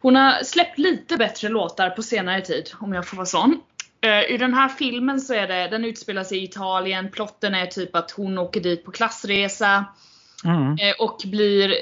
[0.00, 3.60] Hon har släppt lite bättre låtar på senare tid om jag får vara sån.
[4.00, 7.10] Eh, I den här filmen så är det, den utspelar sig i Italien.
[7.10, 9.84] Plotten är typ att hon åker dit på klassresa.
[10.44, 10.72] Mm.
[10.72, 11.74] Eh, och blir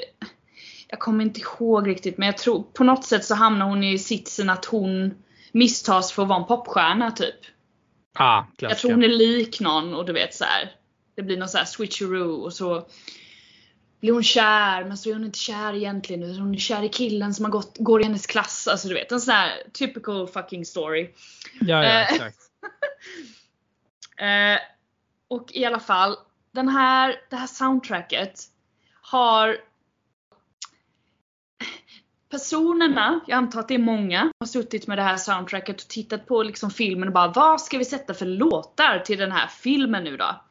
[0.87, 3.99] jag kommer inte ihåg riktigt men jag tror på något sätt så hamnar hon i
[3.99, 5.13] sitsen att hon
[5.55, 7.35] misstas för att vara en popstjärna typ.
[8.13, 10.71] Ah, Jag tror hon är lik någon och du vet så här.
[11.15, 12.87] Det blir någon så här switcheroo och så
[13.99, 16.89] blir hon kär men så är hon inte kär egentligen utan hon är kär i
[16.89, 18.67] killen som har gått, går i hennes klass.
[18.67, 21.09] Alltså du vet en sån här typical fucking story.
[21.61, 22.37] Ja, ja, Eh, exakt.
[24.17, 24.59] Eh,
[25.27, 26.15] och i alla fall,
[26.51, 28.39] den här, det här soundtracket
[29.01, 29.57] har
[32.29, 36.25] Personerna, jag antar att det är många, har suttit med det här soundtracket och tittat
[36.25, 40.03] på liksom filmen och bara vad ska vi sätta för låtar till den här filmen
[40.03, 40.41] nu då?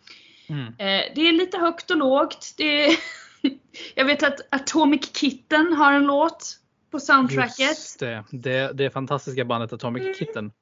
[0.49, 0.67] Mm.
[0.67, 2.55] Eh, det är lite högt och lågt.
[2.57, 2.97] Det är
[3.95, 6.59] jag vet att Atomic Kitten har en låt
[6.91, 7.59] på soundtracket.
[7.59, 8.25] Just det.
[8.31, 8.73] det.
[8.73, 10.15] Det fantastiska bandet Atomic Mm.
[10.15, 10.53] Kitten.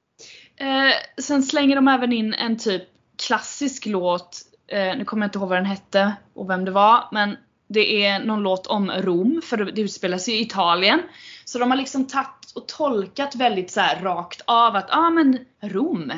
[0.56, 2.82] Eh, sen slänger de även in en typ
[3.26, 4.40] klassisk låt.
[4.66, 7.08] Eh, nu kommer jag inte ihåg vad den hette och vem det var.
[7.12, 7.36] Men
[7.72, 11.02] det är någon låt om Rom, för det utspelar sig i Italien.
[11.44, 15.46] Så de har liksom tagit och tolkat väldigt så rakt av att, ja ah, men
[15.60, 16.12] Rom.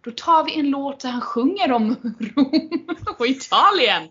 [0.00, 1.96] Då tar vi en låt där han sjunger om
[2.36, 2.86] Rom
[3.18, 4.08] och Italien.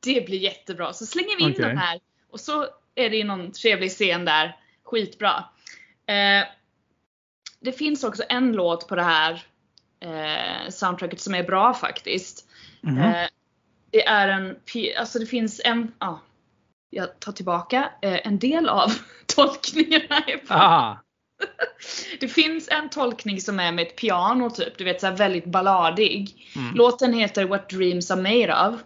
[0.00, 0.92] Det blir jättebra.
[0.92, 1.64] Så slänger vi in Okej.
[1.64, 2.00] den här.
[2.30, 4.56] Och så är det någon trevlig scen där.
[4.84, 5.44] Skitbra.
[6.06, 6.46] Eh,
[7.60, 9.42] det finns också en låt på det här
[10.00, 12.48] eh, soundtracket som är bra faktiskt.
[12.80, 12.98] Mhm.
[12.98, 13.28] Eh,
[13.90, 14.56] det är en,
[14.98, 16.20] alltså det finns en, ja,
[16.90, 18.92] jag tar tillbaka, eh, en del av
[19.26, 20.40] tolkningarna är
[22.20, 26.50] Det finns en tolkning som är med ett piano typ, du vet såhär väldigt balladig.
[26.56, 26.74] Mm.
[26.74, 28.80] Låten heter What Dreams Are Made Of.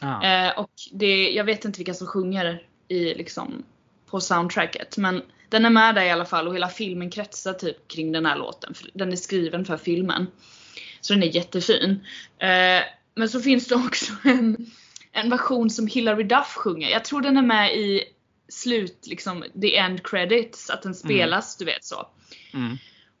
[0.00, 0.52] ah.
[0.52, 3.62] Och det, jag vet inte vilka som sjunger i, liksom,
[4.10, 4.96] på soundtracket.
[4.96, 8.26] Men den är med där i alla fall och hela filmen kretsar typ kring den
[8.26, 8.74] här låten.
[8.74, 10.26] För den är skriven för filmen.
[11.00, 12.06] Så den är jättefin.
[12.38, 12.82] Eh,
[13.14, 14.70] men så finns det också en,
[15.20, 16.90] en version som Hilary Duff sjunger.
[16.90, 18.04] Jag tror den är med i
[18.48, 20.70] slut, liksom the end credits.
[20.70, 22.08] Att den spelas, du vet så.
[22.54, 22.76] Mm.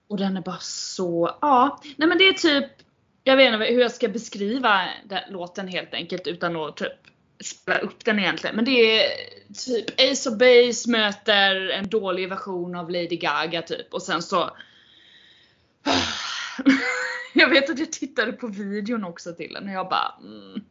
[0.08, 1.80] Och den är bara så, ja.
[1.96, 2.70] Nej men det är typ,
[3.24, 6.92] jag vet inte hur jag ska beskriva den låten helt enkelt utan att typ
[7.44, 8.56] spela upp den egentligen.
[8.56, 9.10] Men det är
[9.54, 14.50] typ Ace of Base möter en dålig version av Lady Gaga typ och sen så
[17.34, 20.64] Jag vet att jag tittade på videon också till den och jag bara mm.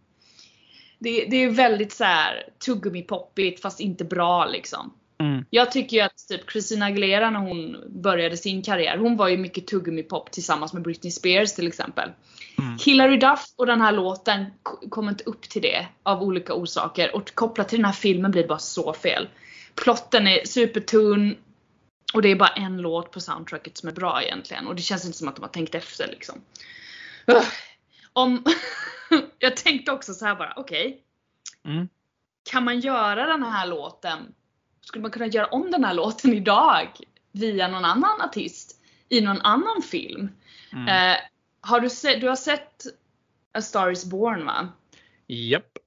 [1.00, 4.94] Det, det är väldigt så här tuggummi-poppigt fast inte bra liksom.
[5.20, 5.46] Mm.
[5.50, 9.38] Jag tycker ju att typ Christina Aguilera när hon började sin karriär, hon var ju
[9.38, 12.10] mycket tuggummi-pop tillsammans med Britney Spears till exempel.
[12.58, 12.78] Mm.
[12.86, 17.16] Hilary Duff och den här låten k- kommer inte upp till det av olika orsaker
[17.16, 19.28] och kopplat till den här filmen blir det bara så fel.
[19.76, 21.36] Plotten är supertunn
[22.14, 25.06] och det är bara en låt på soundtracket som är bra egentligen och det känns
[25.06, 26.42] inte som att de har tänkt efter liksom.
[27.28, 27.46] Ugh.
[28.14, 28.44] Om
[29.39, 31.04] jag tänkte också så här bara, okej.
[31.65, 31.88] Mm.
[32.52, 34.34] kan man göra den här låten,
[34.82, 36.88] skulle man kunna göra om den här låten idag
[37.32, 40.30] via någon annan artist i någon annan film?
[40.73, 40.88] Mm.
[41.13, 41.17] Eh,
[41.62, 42.84] har du, sett, du har sett
[43.54, 44.69] A Star Is Born va?
[45.28, 45.78] Japp.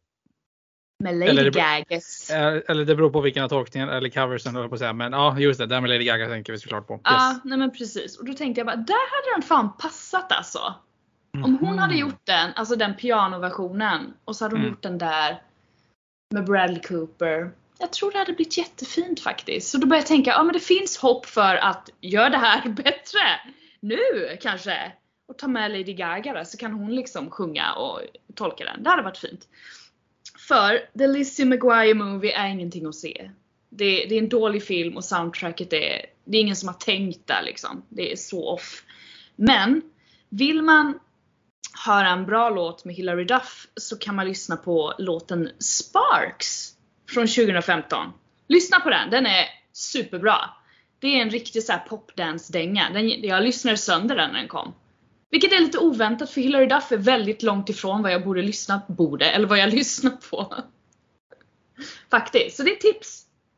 [1.03, 2.31] Med Lady Eller det- Gagas.
[2.31, 4.93] Eh, Eller det beror på vilken av tolkningen eller coversen jag på att säga.
[4.93, 5.67] Men ja, just det.
[5.67, 6.95] Där med Lady Gaga tänker vi såklart på.
[6.95, 7.01] Yes.
[7.05, 8.19] Ja, nej men precis.
[8.19, 10.75] Och då tänkte jag bara, där hade den fan passat alltså.
[11.33, 12.01] Om hon hade Mhm.
[12.01, 14.71] gjort den, alltså den pianoversionen, och så hade hon Mm.
[14.73, 15.43] gjort den där
[16.35, 17.51] med Bradley Cooper.
[17.79, 19.71] Jag tror det hade blivit jättefint faktiskt.
[19.71, 22.69] Så då började jag tänka, ja men det finns hopp för att göra det här
[22.69, 23.21] bättre.
[23.81, 23.99] Nu
[24.41, 24.93] kanske.
[25.29, 28.01] Och ta med Lady Gaga där, så kan hon liksom sjunga och
[28.35, 28.83] tolka den.
[28.83, 29.49] Det hade varit fint.
[30.49, 33.31] För The Lizzie McGuire Movie är ingenting att se.
[33.69, 37.27] Det, det är en dålig film och soundtracket är, det är ingen som har tänkt
[37.27, 37.83] där liksom.
[37.89, 38.83] Det är så off.
[39.37, 39.83] Men
[40.29, 40.99] vill man
[41.87, 46.73] höra en bra låt med Hilary Duff så kan man lyssna på låten Sparks
[47.11, 48.13] från 2015.
[48.49, 50.37] Lyssna på den, den är superbra.
[51.01, 52.91] Det är en riktig så här popdance-dänga.
[52.93, 54.75] Den, jag lyssnade sönder den när den kom.
[55.31, 58.81] Vilket är lite oväntat för Hilary Duff är väldigt långt ifrån vad jag borde lyssna
[58.81, 58.93] på.
[58.93, 60.55] borde, eller vad jag lyssnar på.
[62.11, 62.81] Faktiskt, så det är ett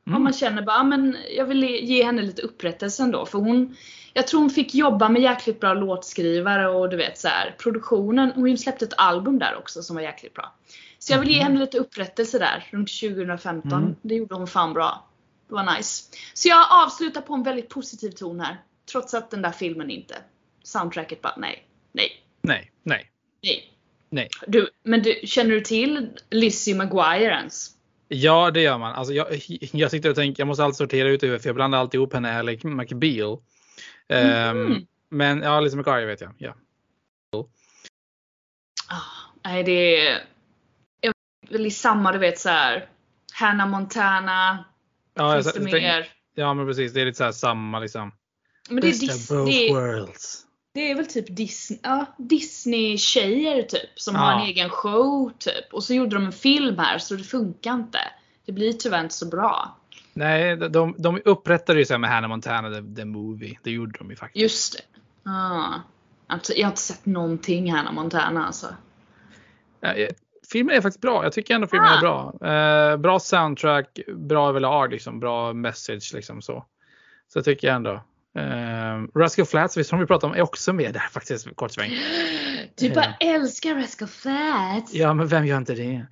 [0.04, 0.06] tips.
[0.06, 0.22] Om Mm.
[0.22, 3.26] man känner bara, "Ah, men jag vill ge henne lite upprättelse ändå.
[3.26, 3.76] För hon,
[4.12, 8.32] jag tror hon fick jobba med jäkligt bra låtskrivare och du vet så här, produktionen.
[8.34, 10.54] Hon släppte ett album där också som var jäkligt bra.
[10.98, 11.44] Så jag vill ge Mhm.
[11.46, 13.72] henne lite upprättelse där runt 2015.
[13.82, 13.96] Mm.
[14.02, 15.06] Det gjorde hon fan bra.
[15.48, 16.04] Det var nice.
[16.34, 18.56] Så jag avslutar på en väldigt positiv ton här.
[18.92, 20.14] Trots att den där filmen inte.
[20.62, 22.10] Soundtracket bara nej, nej,
[22.42, 23.10] Nej, nej,
[23.42, 23.72] nej.
[24.10, 24.28] nej.
[24.46, 27.70] Du, men du, känner du till Lizzie McGuire ens?
[28.14, 28.94] Ja, det gör man.
[28.94, 29.26] Alltså, jag,
[29.72, 32.12] jag sitter och tänker, jag måste alltid sortera ut det för jag blandar alltid ihop
[32.12, 33.38] henne med Alec McBeal.
[34.54, 34.86] Mhm.
[35.08, 36.34] men ja, Lizzie McGuire vet jag.
[36.38, 36.54] Ja.
[38.88, 38.96] Ah,
[39.44, 40.22] nej, det är
[41.00, 41.14] jag
[41.48, 42.88] är väl i samma, du vet så här.
[43.34, 44.64] Hannah Montana.
[45.14, 46.12] Ja, finns jag, det jag, tänk- mer?
[46.34, 46.92] ja, men precis.
[46.92, 48.12] Det är lite så här samma liksom.
[48.70, 49.68] Men det är, Best of Dis-
[50.00, 50.12] both
[50.72, 53.90] det, är, väl typ Disney, ja, Disney-tjejer typ.
[54.00, 54.40] Som har Ja.
[54.40, 55.72] en egen show typ.
[55.72, 57.98] Och så gjorde de en film här så det funkar inte.
[58.46, 59.76] Det blir tyvärr inte så bra.
[60.14, 63.58] Nej, de, de, de upprättade ju sig med Hannah Montana the, the Movie.
[63.62, 64.42] Det gjorde de ju faktiskt.
[64.42, 65.30] Just det.
[65.30, 65.80] Ah.
[66.28, 68.66] Jag har inte sett någonting Hannah Montana alltså.
[69.80, 70.08] Ja, eh,
[70.52, 71.24] filmen är faktiskt bra.
[71.24, 71.96] Jag tycker ändå filmen Ah.
[71.96, 72.48] är bra.
[72.50, 76.64] Eh, bra soundtrack, bra överlag, liksom, bra message liksom så.
[77.32, 78.02] Så tycker jag ändå.
[78.38, 81.56] Uh, Rascal Flats, har vi pratat om, är också med där faktiskt.
[81.56, 81.90] Kort sväng.
[82.74, 84.94] Du bara älskar Rascal Flats.
[84.94, 86.06] Ja, men vem gör inte det?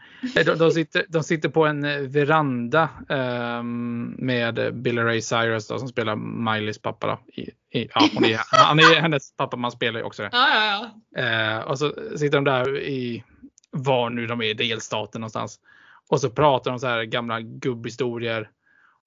[0.44, 5.78] De, de, sitter, de sitter på en eh, veranda um, med Billy Ray Cyrus då,
[5.78, 7.06] som spelar Miley's pappa.
[7.06, 7.42] Då.
[7.42, 10.28] I, i, ja, hon är, han är hennes pappa, man spelar ju också det.
[10.32, 11.58] Ja, ja, ja.
[11.58, 13.24] Uh, och så sitter de där i
[13.70, 15.60] var nu de är, delstaten någonstans.
[16.08, 18.50] Och så pratar de så här gamla gubbhistorier.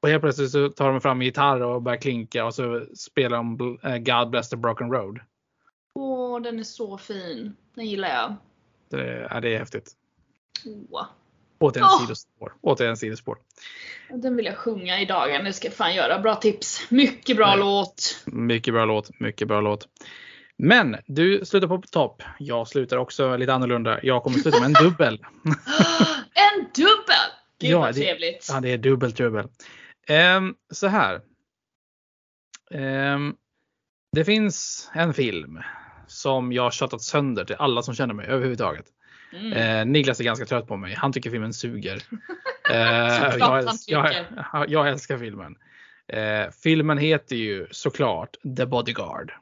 [0.03, 3.79] Och helt plötsligt så tar de fram gitarr och börjar klinka och så spelar de
[3.83, 5.19] eh, God Bless the Broken Road.
[5.95, 7.55] Åh, den är så fin.
[7.75, 8.35] Den gillar jag.
[8.89, 9.91] Det, ja, det är häftigt.
[10.89, 11.05] Åh.
[11.59, 12.01] Återigen oh.
[12.01, 12.53] sidospår.
[12.61, 13.37] Återigen sidospår.
[14.09, 15.45] Den vill jag sjunga i dagen.
[15.45, 16.19] Det ska jag fan göra.
[16.19, 16.91] Bra tips.
[16.91, 17.59] Mycket bra Nej.
[17.59, 18.23] låt.
[18.25, 19.19] Mycket bra låt.
[19.19, 19.87] Mycket bra låt.
[20.57, 22.23] Men du slutar på topp.
[22.39, 23.99] Jag slutar också lite annorlunda.
[24.03, 25.13] Jag kommer sluta med en dubbel.
[26.33, 27.29] en dubbel!
[27.59, 28.47] Gud ja, vad trevligt.
[28.47, 29.47] Det, ja, det är dubbelt dubbel.
[30.09, 31.21] Um, så här.
[32.71, 33.35] Um,
[34.11, 35.59] det finns en film
[36.07, 38.85] som jag tjatat sönder till alla som känner mig överhuvudtaget.
[39.33, 39.53] Mm.
[39.53, 40.93] Eh, Niklas är ganska trött på mig.
[40.95, 41.95] Han tycker filmen suger.
[42.69, 45.55] eh, jag, jag, jag, älskar filmen.
[46.07, 49.33] Eh, filmen heter ju såklart The Bodyguard.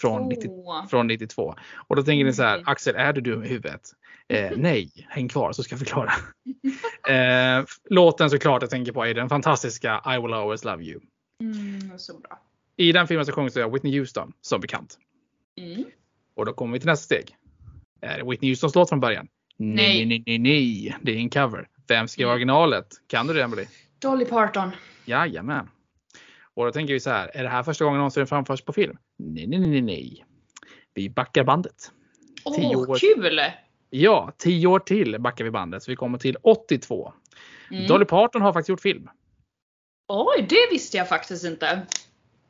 [0.00, 0.28] Från, oh.
[0.28, 1.54] 90, från 92.
[1.88, 2.68] Och då tänker ni så här, mm.
[2.68, 3.80] Axel är du dum i huvudet?
[4.28, 6.12] Eh, nej, häng kvar så ska jag förklara.
[7.58, 11.00] eh, låten såklart jag tänker på är den fantastiska I will always love you.
[11.40, 12.40] Mm, så bra.
[12.76, 14.98] I den filmen så sjungs det Whitney Houston som bekant.
[15.60, 15.84] Mm.
[16.34, 17.36] Och då kommer vi till nästa steg.
[18.00, 19.28] Är det Whitney Houstons låt från början?
[19.56, 20.96] Nej, nej, nej, nej.
[21.02, 21.68] Det är en cover.
[21.88, 22.34] Vem skrev mm.
[22.34, 22.86] originalet?
[23.06, 23.66] Kan du det Emily?
[23.98, 24.70] Dolly Parton.
[25.04, 25.68] Jajamän.
[26.58, 28.96] Och då tänker vi så här, är det här första gången någonsin framförs på film?
[29.18, 30.24] Nej, nej, nej, nej.
[30.94, 31.92] Vi backar bandet.
[32.44, 33.40] Åh, oh, kul!
[33.90, 35.82] Ja, tio år till backar vi bandet.
[35.82, 37.12] Så vi kommer till 82.
[37.70, 37.86] Mm.
[37.86, 39.08] Dolly Parton har faktiskt gjort film.
[40.08, 41.86] Oj, det visste jag faktiskt inte.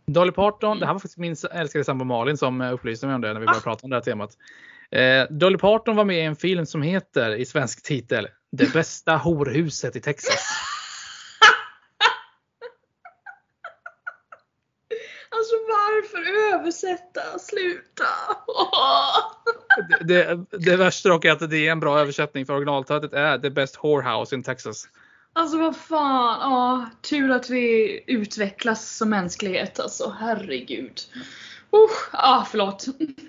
[0.06, 0.80] Dolly Parton, mm.
[0.80, 3.46] det här var faktiskt min älskade sambo Malin som upplyste mig om det när vi
[3.46, 3.70] började ah.
[3.70, 4.30] prata om det här temat.
[4.90, 9.16] Eh, Dolly Parton var med i en film som heter i svensk titel Det bästa
[9.16, 10.68] horhuset i Texas.
[15.38, 16.18] Alltså varför
[16.68, 17.38] översätta?
[17.38, 18.04] Sluta!
[20.00, 23.38] det, det, det värsta dock är att det är en bra översättning för originaltitlet är
[23.38, 24.88] The Best Whorehouse in Texas.
[25.32, 31.00] Alltså vad fan, åh, tur att vi utvecklas som mänsklighet alltså, herregud.
[31.74, 32.86] Uh, ah, förlåt.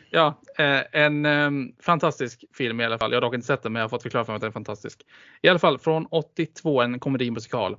[0.09, 3.11] Ja, eh, en um, fantastisk film i alla fall.
[3.11, 4.47] Jag har dock inte sett den men jag har fått förklara för mig att den
[4.47, 5.05] är fantastisk.
[5.41, 7.77] I alla fall från 82, en komedimusikal.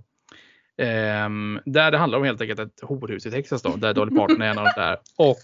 [0.81, 4.43] Um, där det handlar om helt enkelt ett horhus i Texas då, där Dolly Parton
[4.43, 4.99] är en av de där.
[5.17, 5.39] Och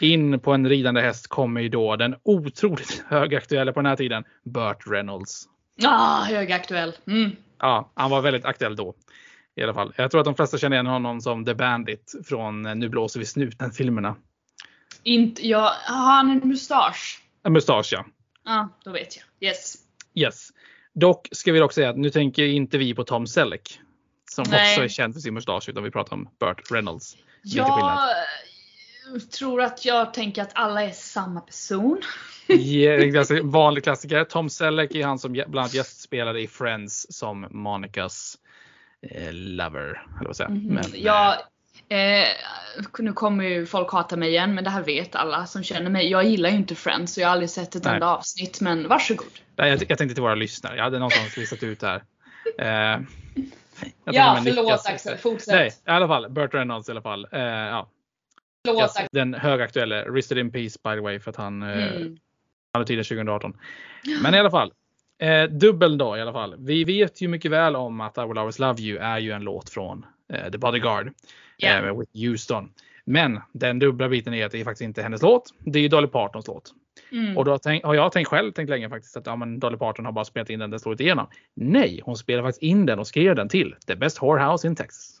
[0.00, 4.24] in på en ridande häst kommer ju då den otroligt högaktuella på den här tiden,
[4.44, 5.48] Burt Reynolds.
[5.84, 6.92] Ah, högaktuell.
[7.06, 7.30] Mm.
[7.58, 8.94] Ja, han var väldigt aktuell då.
[9.56, 9.92] I alla fall.
[9.96, 13.26] Jag tror att de flesta känner igen honom som The Bandit från Nu blåser vi
[13.26, 14.16] snuten-filmerna.
[15.02, 17.22] Inte, ja, har han en mustasch?
[17.42, 18.06] En mustasch ja.
[18.44, 19.48] Ja, då vet jag.
[19.48, 19.74] Yes.
[20.14, 20.48] Yes.
[20.94, 23.80] Dock ska vi dock säga att nu tänker inte vi på Tom Selleck.
[24.34, 24.72] Som Nej.
[24.72, 27.16] också är känd för sin mustasch utan vi pratar om Burt Reynolds.
[27.42, 28.08] Jag
[29.30, 32.00] tror att jag tänker att alla är samma person.
[32.48, 34.24] yeah, en vanlig klassiker.
[34.24, 38.38] Tom Selleck är han som bland annat gästspelade i Friends som Monicas
[39.10, 40.06] eh, lover.
[40.20, 40.40] Eller vad.
[40.40, 40.72] Mm -hmm.
[40.72, 41.36] Men, ja,
[41.88, 42.28] eh,
[42.98, 46.10] nu kommer ju folk hata mig igen men det här vet alla som känner mig.
[46.10, 49.32] Jag gillar ju inte Friends och jag har aldrig sett ett enda avsnitt men varsågod.
[49.56, 50.76] Nej, jag, jag tänkte till våra lyssnare.
[50.76, 52.02] Jag hade någonstans listat ut här.
[52.58, 53.00] Eh,
[54.04, 55.18] ja, förlåt Axel.
[55.18, 55.54] Fortsätt.
[55.54, 56.30] Nej, i alla fall.
[56.30, 57.26] Burt Reynolds i alla fall.
[57.32, 57.88] Eh, ja.
[58.66, 60.02] Förlåt, yes, den högaktuella.
[60.02, 62.16] Rested in peace by the way för att han eh, mm.
[62.74, 63.56] hade tiden 2018.
[64.22, 64.72] Men i alla fall.
[65.18, 66.54] Eh, dubbel då i alla fall.
[66.58, 69.42] Vi vet ju mycket väl om att I will always love you är ju en
[69.42, 71.12] låt från eh, The Bodyguard.
[71.58, 71.88] Yeah.
[71.88, 72.72] Eh, med Houston.
[73.04, 75.54] Men den dubbla biten är att det är faktiskt inte hennes låt.
[75.58, 76.72] Det är ju Dolly Partons låt.
[77.12, 77.38] Mm.
[77.38, 80.04] Och då tänk, har jag tänkt själv tänkt länge faktiskt att ja, men Dolly Parton
[80.04, 81.26] har bara spelat in den, den slår igenom.
[81.54, 85.20] Nej, hon spelade faktiskt in den och skrev den till The Best Whorehouse in Texas.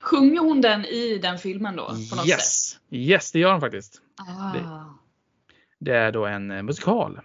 [0.00, 1.86] Sjunger hon den i den filmen då?
[1.86, 2.70] På något yes!
[2.70, 2.80] Sätt?
[2.90, 4.00] Yes, det gör hon faktiskt.
[4.16, 4.52] Ah.
[4.52, 4.84] Det,
[5.78, 7.20] det, är då en eh, musikal.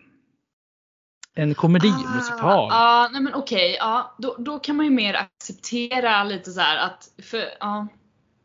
[1.35, 2.71] En komedimusikal.
[2.71, 6.51] Ah, ah, nej men okej, okay, ja, då, då kan man ju mer acceptera lite
[6.51, 7.87] så att, för, ja.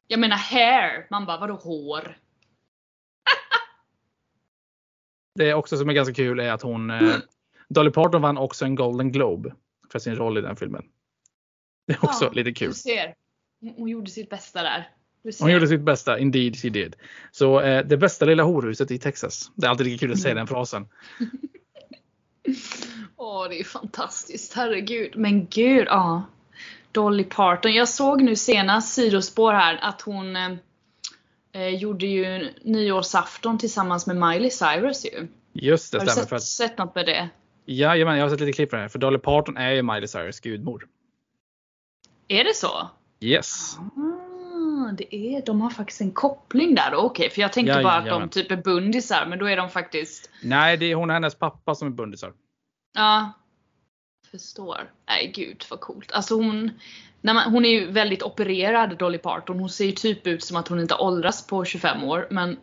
[0.07, 2.17] Jag menar hair, man bara vadå hår?
[5.35, 7.17] Det också som är ganska kul är att hon, eh,
[7.69, 9.55] Dolly Parton vann också en Golden Globe
[9.93, 10.85] för sin roll i den filmen.
[11.87, 12.69] Det är också ja, lite kul.
[12.69, 13.15] Du ser.
[13.77, 14.89] Hon gjorde sitt bästa där.
[15.41, 16.97] Hon gjorde sitt bästa, indeed she did.
[17.31, 19.51] Så eh, det bästa lilla horhuset i Texas.
[19.55, 20.41] Det är alltid lika kul att säga mm.
[20.41, 20.89] den frasen.
[23.17, 24.53] Åh, det är fantastiskt.
[24.53, 25.17] Herregud.
[25.17, 26.23] Men gud, ja.
[26.93, 27.75] Dolly Parton.
[27.75, 30.37] Jag såg nu senast sidospår här att hon
[31.55, 35.29] eh, gjorde ju nyårsafton tillsammans med Miley Cyrus ju.
[35.53, 36.23] Just det, Har du stämmer.
[36.23, 37.29] sett, För att, sett något med det?
[37.67, 38.89] jajamän, jag har sett lite klipp på det här.
[38.89, 40.89] För Dolly Parton är ju Miley Cyrus gudmor.
[42.29, 42.89] Är det så?
[43.21, 43.77] Yes.
[43.79, 46.95] Ah, det är, de har faktiskt en koppling där.
[46.95, 48.29] Okej, för jag tänkte bara att de Jajamän.
[48.29, 51.75] typ är bundisar, men då är de faktiskt Nej, det är hon och hennes pappa
[51.75, 52.33] som är bundisar.
[52.95, 53.33] Ja.
[54.39, 54.91] Förstår.
[55.09, 56.13] Nej gud vad coolt.
[56.13, 56.71] Alltså hon,
[57.21, 59.59] när man, hon är ju väldigt opererad Dolly Parton.
[59.59, 62.27] Hon ser ju typ ut som att hon inte åldras på 25 år.
[62.31, 62.57] Men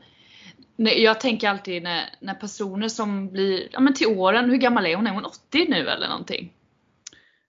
[0.75, 4.95] jag tänker alltid när, när personer som blir, ja men till åren, hur gammal är
[4.95, 5.07] hon?
[5.07, 6.53] Är hon 80 nu eller någonting?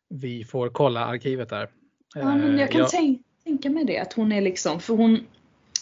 [0.08, 1.68] Vi får kolla arkivet där.
[2.14, 3.98] Ja men jag kan Eh, tänk, tänka mig det.
[3.98, 5.26] Att hon är liksom, för hon,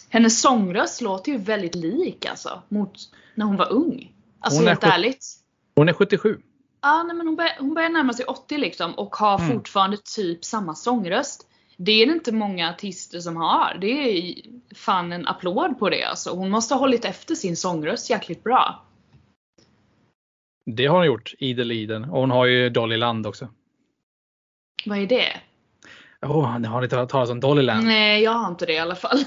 [0.09, 2.61] hennes sångröst låter ju väldigt lik alltså.
[2.69, 2.93] Mot
[3.35, 4.13] när hon var ung.
[4.39, 5.25] Alltså Hon är helt sjut- ärligt.
[5.75, 6.41] Hon är 77.
[6.81, 9.51] Ja, nej, men hon, börjar, hon börjar närma sig 80 liksom och har Mm.
[9.51, 11.47] fortfarande typ samma sångröst.
[11.77, 13.77] Det är det inte många artister som har.
[13.81, 14.35] Det är
[14.75, 16.29] fan en applåd på det alltså.
[16.29, 18.85] Hon måste ha hållit efter sin sångröst jäkligt bra.
[20.65, 22.03] Det har hon gjort ideligen.
[22.03, 23.49] Och hon har ju Dolly Land också.
[24.85, 25.41] Vad är det?
[26.21, 27.85] Oh, ni har inte hört talas om Dolly Land?
[27.87, 29.19] Nej, jag har inte det i alla fall.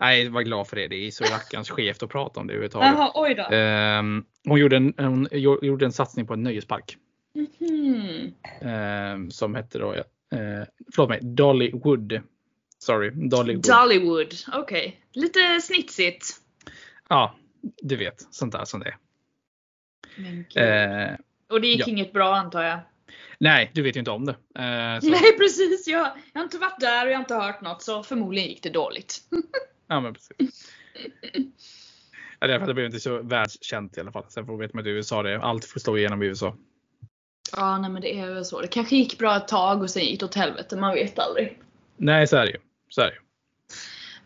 [0.00, 0.88] Nej, var glad för det.
[0.88, 2.92] Det är så rackarns skevt att prata om det överhuvudtaget.
[2.92, 3.42] Jaha, oj då.
[3.56, 5.28] Ehm, hon, gjorde en, hon
[5.62, 6.96] gjorde en satsning på en nöjespark.
[7.34, 8.32] Mhm.
[8.60, 10.04] ehm, som hette då, eh,
[10.94, 12.20] förlåt mig, Dollywood.
[12.78, 13.66] Sorry, Dollywood.
[13.66, 15.00] Dollywood, okej.
[15.12, 16.26] Lite snitsigt.
[17.08, 17.34] ja,
[17.82, 18.96] du vet, sånt där som det är.
[21.08, 21.16] Eh,
[21.50, 21.86] och det gick ja.
[21.86, 22.78] inget bra antar jag.
[23.38, 24.32] nej, du vet ju inte om det.
[24.32, 27.82] Eh, Nej precis, jag, jag har inte varit där och jag har inte hört något
[27.82, 29.20] så förmodligen gick det dåligt.
[29.88, 30.72] ja, men precis.
[32.40, 34.24] Ja, att det blev inte så världskänt i alla fall.
[34.28, 35.40] Sen får vi veta med att USA det.
[35.40, 36.56] Allt får slå igenom i USA.
[37.56, 38.60] Ja, nej men det är väl så.
[38.60, 40.76] Det kanske gick bra ett tag och sen gick det åt helvete.
[40.76, 41.58] Man vet aldrig.
[41.96, 42.58] Nej, så är det ju.
[42.88, 43.20] Så är det ju.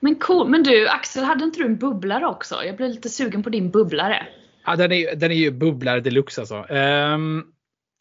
[0.00, 0.48] Men cool.
[0.48, 2.64] Men du Axel, hade inte du en bubblare också?
[2.64, 4.26] Jag blev lite sugen på din bubblare.
[4.64, 6.66] Ja, den, är, den är ju bubblare deluxe alltså.
[6.74, 7.52] Um,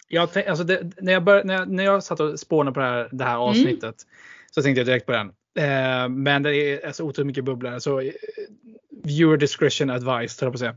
[0.07, 2.85] jag, alltså det, när, jag bör, när, jag, när jag satt och spånade på det
[2.85, 3.95] här, det här avsnittet
[4.51, 5.31] så tänkte jag direkt på den.
[5.55, 8.13] Eh, men det är så otroligt mycket bubblare så eh,
[9.03, 10.75] viewer discretion höll jag på att säga.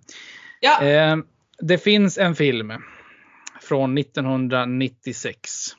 [0.60, 0.82] Ja.
[0.82, 1.16] Eh,
[1.58, 2.72] det finns en film
[3.60, 5.76] från 1996.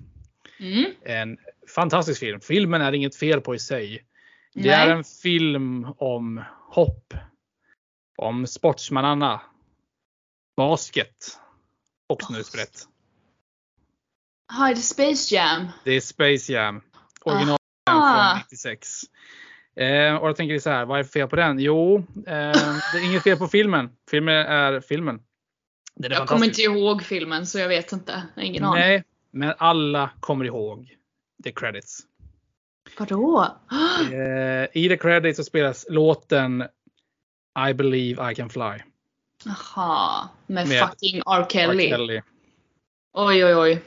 [0.60, 0.86] Mm.
[1.02, 1.38] En
[1.76, 2.42] fantastisk film.
[2.42, 4.06] Filmen är inget fel på i sig.
[4.54, 4.90] Det Nej.
[4.90, 7.14] är en film om hopp.
[8.18, 9.42] Om sportsmannarna.
[10.58, 11.40] Basket.
[12.08, 12.88] Och snusbrett.
[14.60, 15.68] Hi, the Space Jam.
[15.84, 16.82] Det är Space Jam.
[17.22, 17.65] Original Ah
[18.16, 19.02] från 96.
[19.76, 21.60] Eh, och då tänker så här, vad är det för fel på den?
[21.60, 23.90] Jo, eh, det är inget fel på filmen.
[24.10, 25.22] Filmen är filmen.
[25.96, 28.24] Den är Jag kommer inte ihåg filmen så jag vet inte.
[28.36, 28.80] Jag ingen aning.
[28.80, 30.96] Nej, men alla kommer ihåg
[31.44, 32.00] the credits.
[33.00, 33.48] Vadå?
[34.12, 36.64] Eh, I the credits så spelas låten
[37.70, 38.82] I believe I can fly.
[39.46, 40.30] Jaha.
[40.48, 41.46] Med, Med fucking R.
[41.50, 41.86] Kelly.
[41.86, 41.90] R.
[41.90, 42.22] Kelly.
[43.14, 43.82] Oj oj oj.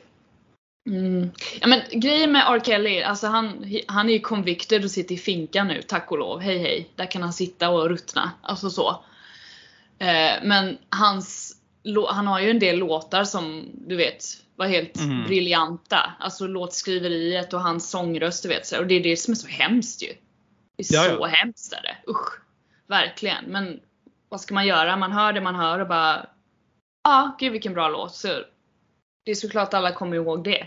[0.89, 1.31] Mm.
[1.61, 2.61] Ja, men grejen med R.
[2.65, 6.41] Kelly, alltså han, han är ju convicted och sitter i finkan nu, tack och lov.
[6.41, 6.91] Hej hej.
[6.97, 8.33] Där kan han sitta och ruttna.
[8.43, 8.89] Alltså så.
[9.99, 11.57] Eh, men hans,
[12.09, 14.25] han har ju en del låtar som du vet
[14.57, 15.25] var helt Mhm.
[15.27, 16.13] briljanta.
[16.21, 18.67] Alltså låtskriveriet och hans sångröst du vet.
[18.67, 20.13] Så, och det är det som är så hemskt ju.
[20.77, 22.11] Det är Ja, så hemskt är det.
[22.11, 22.41] Usch.
[22.87, 23.45] Verkligen.
[23.45, 23.81] Men
[24.29, 24.97] vad ska man göra?
[24.97, 26.27] Man hör det man hör och bara
[27.05, 28.15] Ja, gud vilken bra låt.
[28.15, 28.29] Så
[29.25, 30.67] det är såklart alla kommer ihåg det.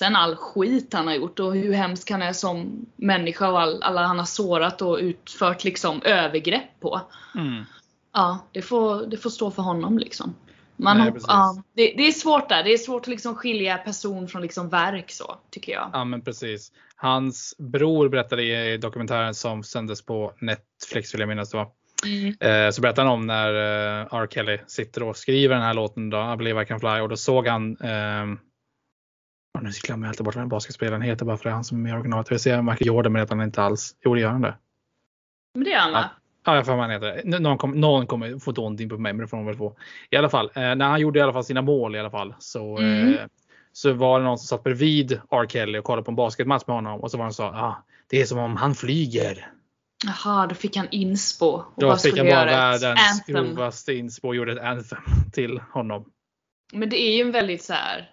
[0.00, 3.82] Sen all skit han har gjort och hur hemsk han är som människa och all,
[3.82, 7.00] alla han har sårat och utfört liksom övergrepp på.
[7.34, 7.64] Mm.
[8.12, 10.34] Ja, det får, det får stå för honom liksom.
[10.76, 12.64] Man Nej, hopp, ja, det, det är svårt där.
[12.64, 15.90] Det är svårt att liksom skilja person från liksom verk så, tycker jag.
[15.92, 16.72] Ja men precis.
[16.96, 21.68] Hans bror berättade i dokumentären som sändes på Netflix vill jag minnas det var.
[22.06, 22.66] Mm.
[22.66, 23.54] Eh, så berättade han om när
[24.00, 24.26] eh, R.
[24.30, 27.16] Kelly sitter och skriver den här låten då, I believe I can fly och då
[27.16, 28.38] såg han ehm,
[29.58, 31.64] oh, nu glömmer jag alltid bort vad den basketspelaren heter bara för det är han
[31.64, 32.30] som är med i originalet.
[32.30, 33.96] Jag ser Michael Jordan men det heter han inte alls.
[34.04, 34.54] Jo det gör han det.
[35.54, 36.10] Men det gör han va?
[36.44, 37.20] Ja, jag får han heter.
[37.34, 39.76] N- Någon, kom, någon kommer få någonting på mig, men det får de väl få.
[40.10, 42.34] I alla fall, eh, när han gjorde i alla fall sina mål i alla fall
[42.38, 43.14] så, Mm.
[43.14, 43.20] eh,
[43.72, 45.46] så var det någon som satt bredvid R.
[45.48, 48.20] Kelly och kollade på en basketmatch med honom och så var han så ah, det
[48.20, 49.50] är som om han flyger.
[50.06, 51.46] Jaha, då fick han inspo.
[51.46, 56.04] Och Då fick han bara världens grovaste inspo och gjorde ett anthem till honom.
[56.72, 58.10] Men det är ju en väldigt så här.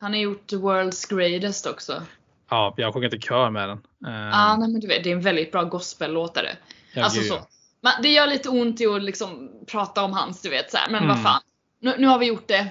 [0.00, 2.02] Han har gjort The World's Greatest också.
[2.50, 3.78] Ja, jag sjunger inte kör med den.
[4.00, 6.56] Ja, nej men du vet, det är en väldigt bra gospellåtare.
[6.92, 7.34] ja, Alltså gud, så.
[7.34, 7.46] ja.
[7.80, 10.90] Man, det gör lite ont i att liksom prata om hans, du vet så här.
[10.90, 11.08] Men Mm.
[11.08, 11.40] vad fan.
[11.80, 12.68] Nu, nu har vi gjort det.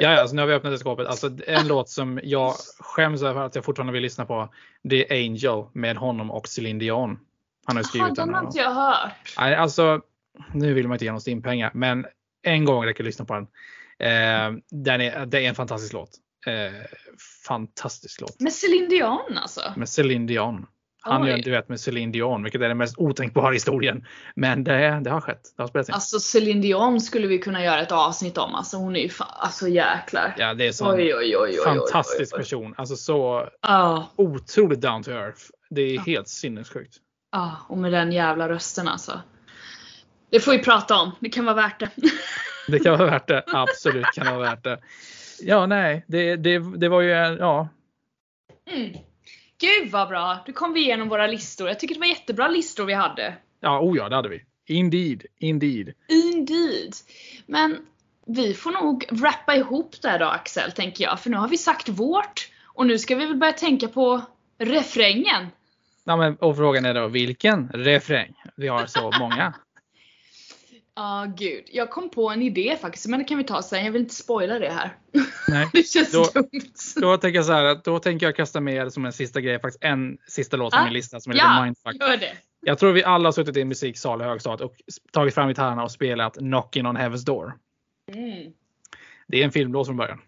[0.00, 1.06] Ja, ja, alltså nu har vi öppnat det skåpet.
[1.06, 4.48] Alltså en låt som jag skäms över att jag fortfarande vill lyssna på.
[4.82, 7.18] Det är Angel med honom och Céline Dion.
[7.66, 9.34] Han har skrivit Jaha, den har inte jag hört.
[9.38, 10.00] Nej, alltså
[10.52, 12.06] nu vill man inte ge någon stimpengar, men
[12.42, 13.46] en gång räcker det att lyssna på den.
[14.00, 16.10] Eh, den är, det är en fantastisk låt.
[16.46, 16.72] Eh,
[17.46, 18.40] fantastisk låt.
[18.40, 19.60] Med Céline Dion alltså?
[19.76, 20.66] Med Céline Dion.
[21.02, 21.28] Han Oj.
[21.28, 24.06] gör en duett med Céline Dion, vilket är det mest otänkbara historien.
[24.34, 25.40] Men det, det har skett.
[25.56, 25.94] Det har spelats in.
[25.94, 28.54] Alltså Céline Dion skulle vi kunna göra ett avsnitt om.
[28.54, 30.34] Alltså hon är ju fan, alltså jäklar.
[30.38, 32.74] Ja, det är så Oj, oj, oj, fantastisk person.
[32.76, 35.40] Alltså så Ja, otroligt down to earth.
[35.70, 36.96] Det är helt sinnessjukt.
[37.32, 39.20] ja, och med den jävla rösten alltså.
[40.30, 41.10] Det får vi prata om.
[41.20, 41.90] Det kan vara värt det.
[42.70, 43.44] Det kan vara värt det.
[43.46, 44.78] Absolut kan det vara värt det.
[45.42, 47.68] Ja, nej, det, det, det var ju, ja.
[48.70, 48.90] Mm.
[49.60, 50.38] Gud vad bra!
[50.46, 51.68] Nu kom vi igenom våra listor.
[51.68, 53.34] Jag tycker det var jättebra listor vi hade.
[53.60, 54.42] Ja, oh ja, det hade vi.
[54.66, 55.92] Indeed, indeed.
[56.08, 56.94] Indeed.
[57.46, 57.76] Men
[58.26, 61.20] vi får nog wrappa ihop det då Axel, tänker jag.
[61.20, 62.50] För nu har vi sagt vårt.
[62.66, 64.22] Och nu ska vi väl börja tänka på
[64.58, 65.46] refrängen.
[66.04, 68.34] Ja, men, och frågan är då vilken refräng?
[68.56, 69.54] Vi har så många.
[70.94, 71.64] Ja, gud.
[71.72, 73.84] Jag kom på en idé faktiskt, men det kan vi ta sen.
[73.84, 74.96] Jag vill inte spoila det här.
[75.48, 75.68] Nej.
[75.72, 76.50] det känns Då- dumt.
[76.96, 79.84] Då tänker jag så här då tänker jag kasta med som en sista grej, faktiskt
[79.84, 82.08] en sista låt på Ah, min lista som är Ja, lite mindfuck.
[82.08, 82.36] gör det.
[82.60, 84.76] Jag tror vi alla har suttit i en musiksal i högstadiet och
[85.12, 87.52] tagit fram gitarrerna och spelat Knockin' on Heaven's Door.
[88.12, 88.52] Mm.
[89.28, 90.20] Det är en filmlåt från början.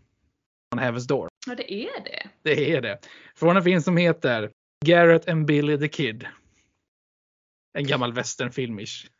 [0.75, 1.29] On Heaven's Door.
[1.47, 2.29] Ja, det är det.
[2.43, 2.99] Det är det.
[3.35, 4.51] Från en film som heter
[4.85, 6.27] Garrett and Billy the Kid.
[7.79, 9.07] En gammal westernfilmish.
[9.07, 9.11] Men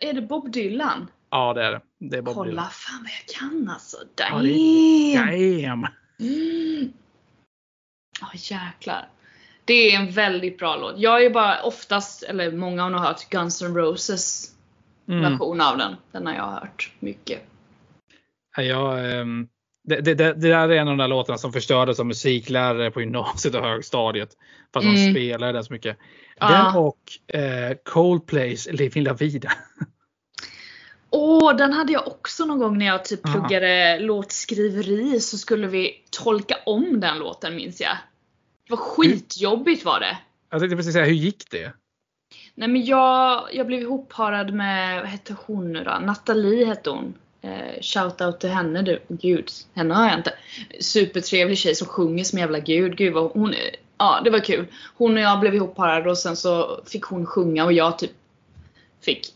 [0.00, 1.06] Är det Bob Dylan?
[1.30, 1.80] Ja, det är det.
[1.98, 2.70] Det är Bob Kolla Dylan.
[2.70, 3.96] fan vad jag kan alltså.
[4.16, 5.62] Ja, Damn!
[5.62, 5.86] Damn!
[6.20, 6.92] Mm.
[8.20, 9.08] Ja jäklar.
[9.64, 10.98] Det är en väldigt bra låt.
[10.98, 14.50] Jag är bara oftast, eller många har nog hört Guns N' Roses
[15.08, 15.20] Mm.
[15.32, 15.96] version av den.
[16.12, 17.40] Den har jag hört mycket.
[18.56, 19.48] Ja, Jag, ehm,
[19.84, 23.00] det, det, det, där är en av de där låtarna som förstördes av musiklärare på
[23.00, 24.30] gymnasiet och högstadiet.
[24.72, 25.12] För att de Mm.
[25.12, 25.96] spelade den så mycket.
[26.38, 26.48] Ja.
[26.48, 29.52] Den och eh, Coldplays Living La Vida.
[31.10, 36.04] Åh, den hade jag också någon gång när jag typ pluggade låtskriveri så skulle vi
[36.10, 37.96] tolka om den låten minns jag.
[38.66, 40.18] Det var skitjobbigt var det.
[40.50, 41.72] Jag tänkte precis säga, hur gick det?
[42.54, 45.98] Nej men jag, jag blev ihopparad med, vad hette hon nu då?
[46.02, 47.14] Nathalie hette hon.
[47.44, 49.00] Eh, Shoutout till henne du.
[49.08, 50.34] Gud, henne har jag inte.
[50.80, 52.96] Supertrevlig tjej som sjunger som jävla gud.
[52.96, 53.54] Gud vad hon
[53.98, 54.66] Ja det var kul.
[54.96, 58.10] Hon och jag blev ihopparade och sen så fick hon sjunga och jag typ
[59.04, 59.26] fick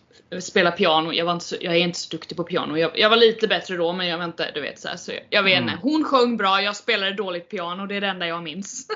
[0.41, 1.13] spela piano.
[1.13, 2.77] Jag, var inte så, jag är inte så duktig på piano.
[2.77, 5.13] Jag, jag var lite bättre då men jag var inte, du vet så, här, så
[5.13, 5.69] jag, jag vet Mm.
[5.69, 5.81] inte.
[5.83, 7.87] Hon sjöng bra, jag spelade dåligt piano.
[7.87, 8.87] Det är det enda jag minns.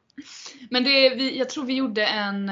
[0.70, 2.48] men det, vi, jag tror vi gjorde en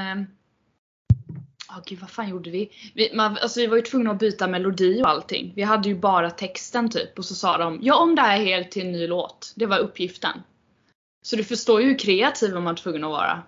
[1.74, 2.70] Ja gud vad fan gjorde vi?
[2.94, 5.52] Vi, man, alltså, vi var ju tvungna att byta melodi och allting.
[5.56, 8.44] Vi hade ju bara texten typ och så sa de ja om det här är
[8.44, 9.52] helt till en ny låt.
[9.56, 10.42] Det var uppgiften.
[11.22, 13.42] Så du förstår ju hur kreativ man var tvungen att vara.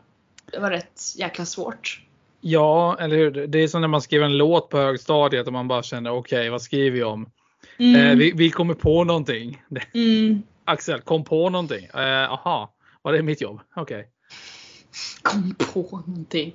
[0.52, 2.00] Det var rätt jäkla svårt.
[2.40, 3.46] Ja, eller hur?
[3.46, 6.50] Det är som när man skriver en låt på högstadiet och man bara känner okej,
[6.50, 7.30] vad skriver vi om?
[7.78, 8.00] Mm.
[8.00, 9.62] Eh, vi, vi kommer på någonting.
[9.94, 10.42] Mm.
[10.64, 11.84] Axel, kom på någonting.
[11.84, 13.60] Eh, aha, var det mitt jobb?
[13.76, 14.08] Okej.
[15.22, 16.54] Kom på någonting.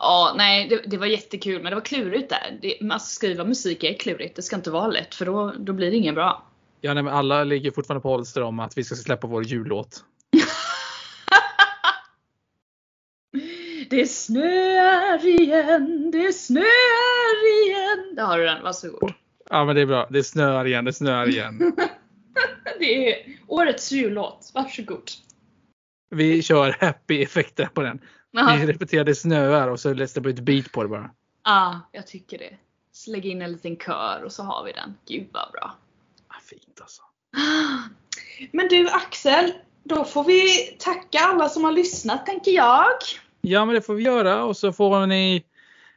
[0.00, 2.58] Ja, nej det, det var jättekul men det var klurigt där.
[2.62, 4.36] Det, alltså, skriva musik är klurigt.
[4.36, 6.46] Det ska inte vara lätt för då, då blir det inget bra.
[6.80, 10.04] Ja, nej, men alla ligger fortfarande på hållster om att vi ska släppa vår jullåt.
[13.90, 18.14] Det snöar igen, det snöar igen.
[18.16, 19.12] Där har du den, varsågod.
[19.50, 20.06] Ja, men det är bra.
[20.10, 21.58] Det snöar igen, det snöar igen.
[22.78, 25.10] Det är årets jullåt, varsågod.
[26.10, 27.98] Vi kör happy-effekter på den.
[28.32, 31.10] Vi Ja, repeterar det snöar och så läser vi ett beat på det bara.
[31.42, 32.56] ah, jag tycker det.
[32.92, 34.94] Så lägg in en liten kör och så har vi den.
[35.08, 35.74] Gud vad bra.
[36.28, 37.02] Ah, fint alltså.
[38.52, 39.52] Men du Axel,
[39.84, 42.86] då får vi tacka alla som har lyssnat tänker jag.
[43.40, 45.44] Ja, men det får vi göra och så får ni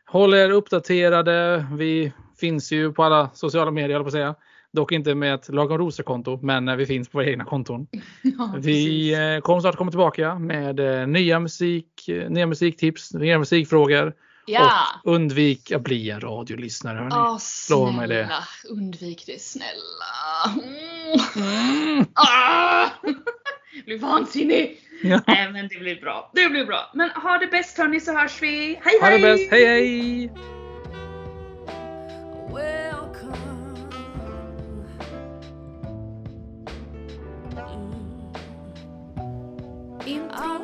[0.05, 1.65] hålla er uppdaterade.
[1.71, 4.35] Vi finns ju på alla sociala medier, på att säga.
[4.73, 7.87] Dock inte med ett Lagom Rosor-konto, men eh, vi finns på våra egna konton.
[8.21, 14.13] Ja, Vi eh, kommer snart komma tillbaka med eh, nya, musik, nya musiktips, nya musikfrågor.
[14.45, 14.69] ja.
[15.03, 16.97] Och undvik att bli en radiolyssnare.
[16.97, 17.11] Hörni.
[17.15, 17.37] Åh
[17.69, 18.25] Lova mig det.
[18.25, 20.61] snälla, undvik det snälla.
[21.35, 21.45] Mm.
[21.95, 22.05] Mm.
[22.13, 22.89] Ah!
[23.85, 24.79] Blir vansinnig.
[25.05, 25.21] Ja.
[25.27, 26.31] Nej men det blir bra.
[26.33, 26.91] Det blir bra.
[26.93, 28.79] Men ha det bäst hörni så hörs vi.
[28.83, 29.21] Hej Ha hej!
[29.21, 30.31] det bäst, hej hej!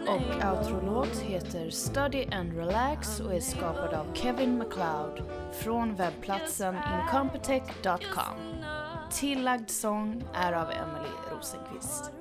[0.09, 5.23] Och outro-låt heter Study and Relax och är skapad av Kevin MacLeod
[5.63, 8.63] från webbplatsen incompetech.com.
[9.11, 12.18] Tillagd sång är av Emily Rosenqvist.